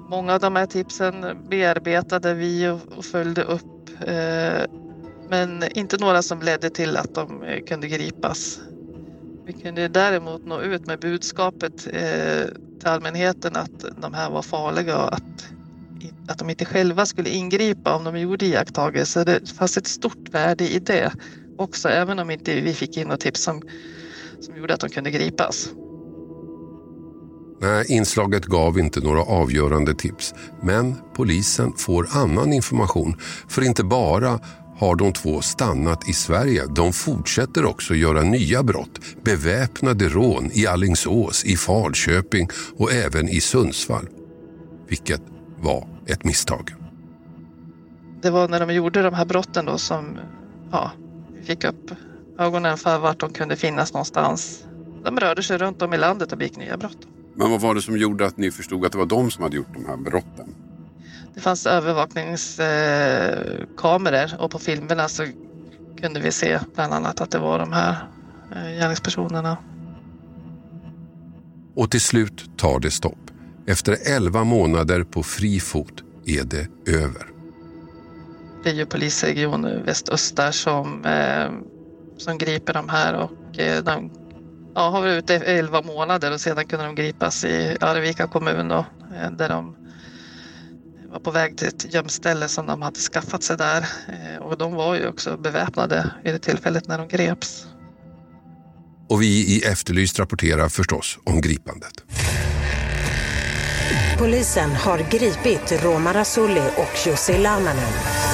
många 0.09 0.33
av 0.33 0.39
de 0.39 0.55
här 0.55 0.65
tipsen 0.65 1.37
bearbetade 1.49 2.33
vi 2.33 2.67
och, 2.67 2.97
och 2.97 3.05
följde 3.05 3.43
upp. 3.43 3.89
Eh, 3.99 4.63
men 5.29 5.63
inte 5.77 5.97
några 5.97 6.21
som 6.21 6.41
ledde 6.41 6.69
till 6.69 6.97
att 6.97 7.15
de 7.15 7.43
eh, 7.43 7.63
kunde 7.63 7.87
gripas. 7.87 8.59
Vi 9.45 9.53
kunde 9.53 9.87
däremot 9.87 10.45
nå 10.45 10.61
ut 10.61 10.87
med 10.87 10.99
budskapet 10.99 11.87
eh, 11.87 12.45
till 12.79 12.89
allmänheten 12.89 13.55
att 13.55 13.85
de 14.01 14.13
här 14.13 14.29
var 14.29 14.41
farliga 14.41 14.97
och 14.97 15.13
att, 15.13 15.47
att 16.27 16.37
de 16.37 16.49
inte 16.49 16.65
själva 16.65 17.05
skulle 17.05 17.29
ingripa 17.29 17.95
om 17.95 18.03
de 18.03 18.19
gjorde 18.19 18.45
iakttagelser. 18.45 19.25
Det 19.25 19.49
fanns 19.49 19.77
ett 19.77 19.87
stort 19.87 20.29
värde 20.31 20.67
i 20.67 20.79
det 20.79 21.11
också, 21.57 21.89
även 21.89 22.19
om 22.19 22.31
inte 22.31 22.61
vi 22.61 22.73
fick 22.73 22.97
in 22.97 23.07
något 23.07 23.19
tips 23.19 23.43
som, 23.43 23.61
som 24.39 24.57
gjorde 24.57 24.73
att 24.73 24.79
de 24.79 24.89
kunde 24.89 25.11
gripas. 25.11 25.69
Nej, 27.61 27.85
inslaget 27.89 28.45
gav 28.45 28.79
inte 28.79 28.99
några 28.99 29.21
avgörande 29.21 29.95
tips. 29.95 30.33
Men 30.61 30.95
polisen 31.13 31.73
får 31.77 32.07
annan 32.11 32.53
information. 32.53 33.15
För 33.47 33.61
inte 33.61 33.83
bara 33.83 34.39
har 34.77 34.95
de 34.95 35.13
två 35.13 35.41
stannat 35.41 36.09
i 36.09 36.13
Sverige. 36.13 36.65
De 36.75 36.93
fortsätter 36.93 37.65
också 37.65 37.95
göra 37.95 38.21
nya 38.21 38.63
brott. 38.63 38.99
Beväpnade 39.23 40.09
rån 40.09 40.49
i 40.53 40.67
Allingsås, 40.67 41.45
i 41.45 41.57
Falköping 41.57 42.49
och 42.77 42.91
även 42.91 43.29
i 43.29 43.41
Sundsvall. 43.41 44.07
Vilket 44.87 45.21
var 45.59 45.87
ett 46.07 46.23
misstag. 46.23 46.75
Det 48.21 48.29
var 48.29 48.47
när 48.47 48.59
de 48.59 48.73
gjorde 48.73 49.01
de 49.01 49.13
här 49.13 49.25
brotten 49.25 49.65
då 49.65 49.77
som 49.77 50.17
ja, 50.71 50.91
fick 51.45 51.63
upp 51.63 51.91
ögonen 52.39 52.77
för 52.77 52.99
vart 52.99 53.19
de 53.19 53.33
kunde 53.33 53.55
finnas 53.55 53.93
någonstans. 53.93 54.65
De 55.03 55.19
rörde 55.19 55.43
sig 55.43 55.57
runt 55.57 55.81
om 55.81 55.93
i 55.93 55.97
landet 55.97 56.31
och 56.31 56.37
begick 56.37 56.57
nya 56.57 56.77
brott. 56.77 56.97
Men 57.35 57.51
vad 57.51 57.61
var 57.61 57.75
det 57.75 57.81
som 57.81 57.97
gjorde 57.97 58.25
att 58.25 58.37
ni 58.37 58.51
förstod 58.51 58.85
att 58.85 58.91
det 58.91 58.97
var 58.97 59.05
de 59.05 59.31
som 59.31 59.43
hade 59.43 59.55
gjort 59.55 59.73
de 59.73 59.85
här 59.85 59.97
brotten? 59.97 60.55
Det 61.33 61.41
fanns 61.41 61.65
övervakningskameror 61.65 64.41
och 64.41 64.51
på 64.51 64.59
filmerna 64.59 65.07
så 65.07 65.25
kunde 66.01 66.19
vi 66.19 66.31
se 66.31 66.59
bland 66.75 66.93
annat 66.93 67.21
att 67.21 67.31
det 67.31 67.39
var 67.39 67.59
de 67.59 67.73
här 67.73 68.07
eh, 68.51 68.71
gärningspersonerna. 68.79 69.57
Och 71.75 71.91
till 71.91 72.01
slut 72.01 72.57
tar 72.57 72.79
det 72.79 72.91
stopp. 72.91 73.31
Efter 73.67 73.97
11 74.15 74.43
månader 74.43 75.03
på 75.03 75.23
fri 75.23 75.59
fot 75.59 76.03
är 76.25 76.43
det 76.43 76.91
över. 76.91 77.34
Det 78.65 78.71
är 78.71 78.75
ju 78.75 78.85
polisregion 78.85 79.83
Västöster 79.85 80.51
som, 80.51 81.05
eh, 81.05 81.51
som 82.17 82.37
griper 82.37 82.73
de 82.73 82.89
här 82.89 83.13
och 83.13 83.59
eh, 83.59 83.83
de 83.83 84.11
ja, 84.75 84.89
har 84.89 85.01
varit 85.01 85.23
ute 85.23 85.33
i 85.33 85.37
11 85.37 85.81
månader 85.81 86.33
och 86.33 86.41
sedan 86.41 86.65
kunde 86.65 86.85
de 86.85 86.95
gripas 86.95 87.45
i 87.45 87.77
Arvika 87.81 88.27
kommun 88.27 88.67
då, 88.67 88.85
eh, 89.15 89.31
där 89.31 89.49
de 89.49 89.75
var 91.11 91.19
på 91.19 91.31
väg 91.31 91.57
till 91.57 91.67
ett 91.67 91.93
gömställe 91.93 92.47
som 92.47 92.65
de 92.65 92.81
hade 92.81 92.99
skaffat 92.99 93.43
sig 93.43 93.57
där. 93.57 93.85
Eh, 94.07 94.41
och 94.41 94.57
de 94.57 94.73
var 94.73 94.95
ju 94.95 95.07
också 95.07 95.37
beväpnade 95.37 96.11
vid 96.23 96.33
det 96.33 96.39
tillfället 96.39 96.87
när 96.87 96.97
de 96.97 97.07
greps. 97.07 97.65
Och 99.09 99.21
vi 99.21 99.27
i 99.27 99.63
Efterlyst 99.63 100.19
rapporterar 100.19 100.69
förstås 100.69 101.19
om 101.23 101.41
gripandet. 101.41 102.03
Polisen 104.17 104.71
har 104.71 104.97
gripit 104.97 105.83
Roma 105.83 106.13
Rasulli 106.13 106.69
och 106.77 107.07
Jussi 107.07 107.37
Lamanen. 107.37 108.24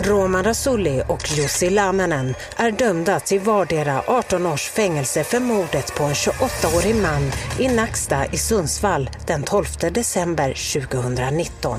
Roman 0.00 0.44
Rasulli 0.44 1.02
och 1.08 1.30
Jussi 1.36 1.70
Lamanen 1.70 2.34
är 2.56 2.70
dömda 2.70 3.20
till 3.20 3.40
vardera 3.40 4.02
18 4.06 4.46
års 4.46 4.68
fängelse 4.70 5.24
för 5.24 5.40
mordet 5.40 5.94
på 5.94 6.04
en 6.04 6.14
28-årig 6.14 6.94
man 6.94 7.32
i 7.58 7.68
Nacksta 7.68 8.26
i 8.26 8.36
Sundsvall 8.36 9.10
den 9.26 9.42
12 9.42 9.64
december 9.92 10.80
2019. 10.82 11.78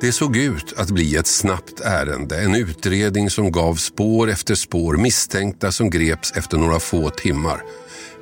Det 0.00 0.12
såg 0.12 0.36
ut 0.36 0.74
att 0.76 0.90
bli 0.90 1.16
ett 1.16 1.26
snabbt 1.26 1.80
ärende, 1.80 2.40
en 2.40 2.54
utredning 2.54 3.30
som 3.30 3.52
gav 3.52 3.74
spår 3.74 4.30
efter 4.30 4.54
spår, 4.54 4.96
misstänkta 4.96 5.72
som 5.72 5.90
greps 5.90 6.32
efter 6.32 6.56
några 6.58 6.80
få 6.80 7.10
timmar. 7.10 7.62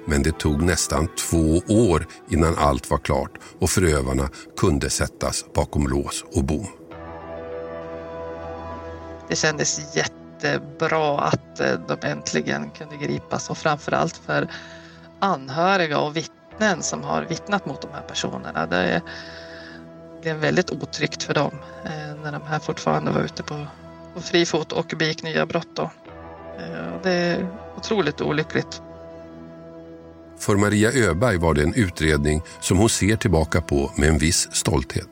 Men 0.09 0.22
det 0.22 0.38
tog 0.38 0.62
nästan 0.62 1.09
två 1.09 1.62
år 1.68 2.07
innan 2.30 2.54
allt 2.59 2.90
var 2.90 2.98
klart 2.98 3.30
och 3.61 3.70
förövarna 3.70 4.28
kunde 4.57 4.90
sättas 4.90 5.44
bakom 5.54 5.88
lås 5.88 6.24
och 6.34 6.44
bom. 6.44 6.66
Det 9.28 9.36
kändes 9.36 9.96
jättebra 9.96 11.20
att 11.20 11.61
eh, 11.61 11.72
de 11.88 12.09
äntligen 12.09 12.70
kunde 12.70 12.96
gripas 12.96 13.50
och 13.50 13.59
framförallt 13.59 14.16
för 14.16 14.48
anhöriga 15.20 15.98
och 15.98 16.16
vittnen 16.16 16.82
som 16.82 17.02
har 17.02 17.22
vittnat 17.22 17.66
mot 17.66 17.82
de 17.82 17.88
här 17.92 18.02
personerna. 18.02 18.66
Det 18.66 19.02
blev 20.22 20.36
väldigt 20.36 20.70
otryggt 20.70 21.22
för 21.22 21.34
dem 21.34 21.52
eh, 21.84 22.22
när 22.22 22.32
de 22.32 22.42
här 22.42 22.59
fortfarande 22.59 23.11
var 23.11 23.20
ute 23.20 23.42
på, 23.42 23.66
på 24.14 24.20
fri 24.20 24.46
fot 24.46 24.72
och 24.72 24.94
begick 24.98 25.22
nya 25.22 25.46
brott. 25.46 25.76
Då. 25.76 25.90
Eh, 26.59 27.02
det 27.02 27.12
är 27.12 27.48
otroligt 27.76 28.20
olyckligt 28.20 28.82
för 30.39 30.57
Maria 30.57 30.93
Öberg 30.93 31.37
var 31.37 31.55
det 31.55 31.62
en 31.62 31.74
utredning 31.74 32.43
som 32.61 32.78
hon 32.78 32.89
ser 32.89 33.16
tillbaka 33.16 33.61
på 33.61 33.93
med 33.97 34.09
en 34.09 34.18
viss 34.18 34.49
stolthet. 34.53 35.09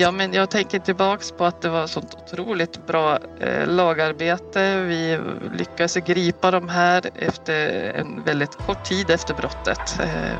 Ja, 0.00 0.12
men 0.12 0.32
jag 0.32 0.50
tänker 0.50 0.78
tillbaks 0.78 1.32
på 1.32 1.44
att 1.44 1.62
det 1.62 1.68
var 1.68 1.86
sånt 1.86 2.14
otroligt 2.14 2.86
bra 2.86 3.18
eh, 3.40 3.66
lagarbete. 3.66 4.80
Vi 4.80 5.18
lyckades 5.58 5.94
gripa 5.94 6.50
de 6.50 6.68
här 6.68 7.10
efter 7.14 7.92
en 7.94 8.24
väldigt 8.24 8.56
kort 8.56 8.84
tid 8.84 9.10
efter 9.10 9.34
brottet. 9.34 10.00
Eh, 10.00 10.38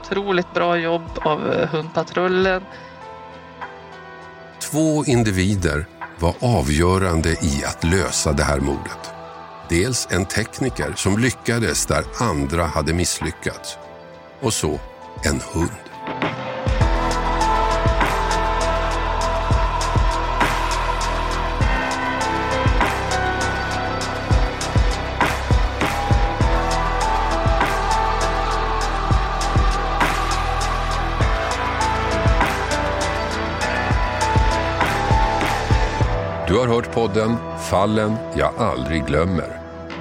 otroligt 0.00 0.54
bra 0.54 0.76
jobb 0.76 1.10
av 1.16 1.52
eh, 1.52 1.68
hundpatrullen. 1.68 2.62
Två 4.60 5.04
individer 5.04 5.86
var 6.18 6.34
avgörande 6.40 7.30
i 7.30 7.64
att 7.66 7.84
lösa 7.84 8.32
det 8.32 8.44
här 8.44 8.60
mordet. 8.60 9.19
Dels 9.70 10.08
en 10.10 10.26
tekniker 10.26 10.92
som 10.96 11.18
lyckades 11.18 11.86
där 11.86 12.04
andra 12.18 12.64
hade 12.64 12.94
misslyckats. 12.94 13.78
Och 14.40 14.52
så 14.52 14.80
en 15.24 15.40
hund. 15.52 15.70
Du 36.48 36.58
har 36.58 36.66
hört 36.66 36.94
podden 36.94 37.36
Fallen 37.70 38.16
jag 38.34 38.54
aldrig 38.58 39.06
glömmer 39.06 39.59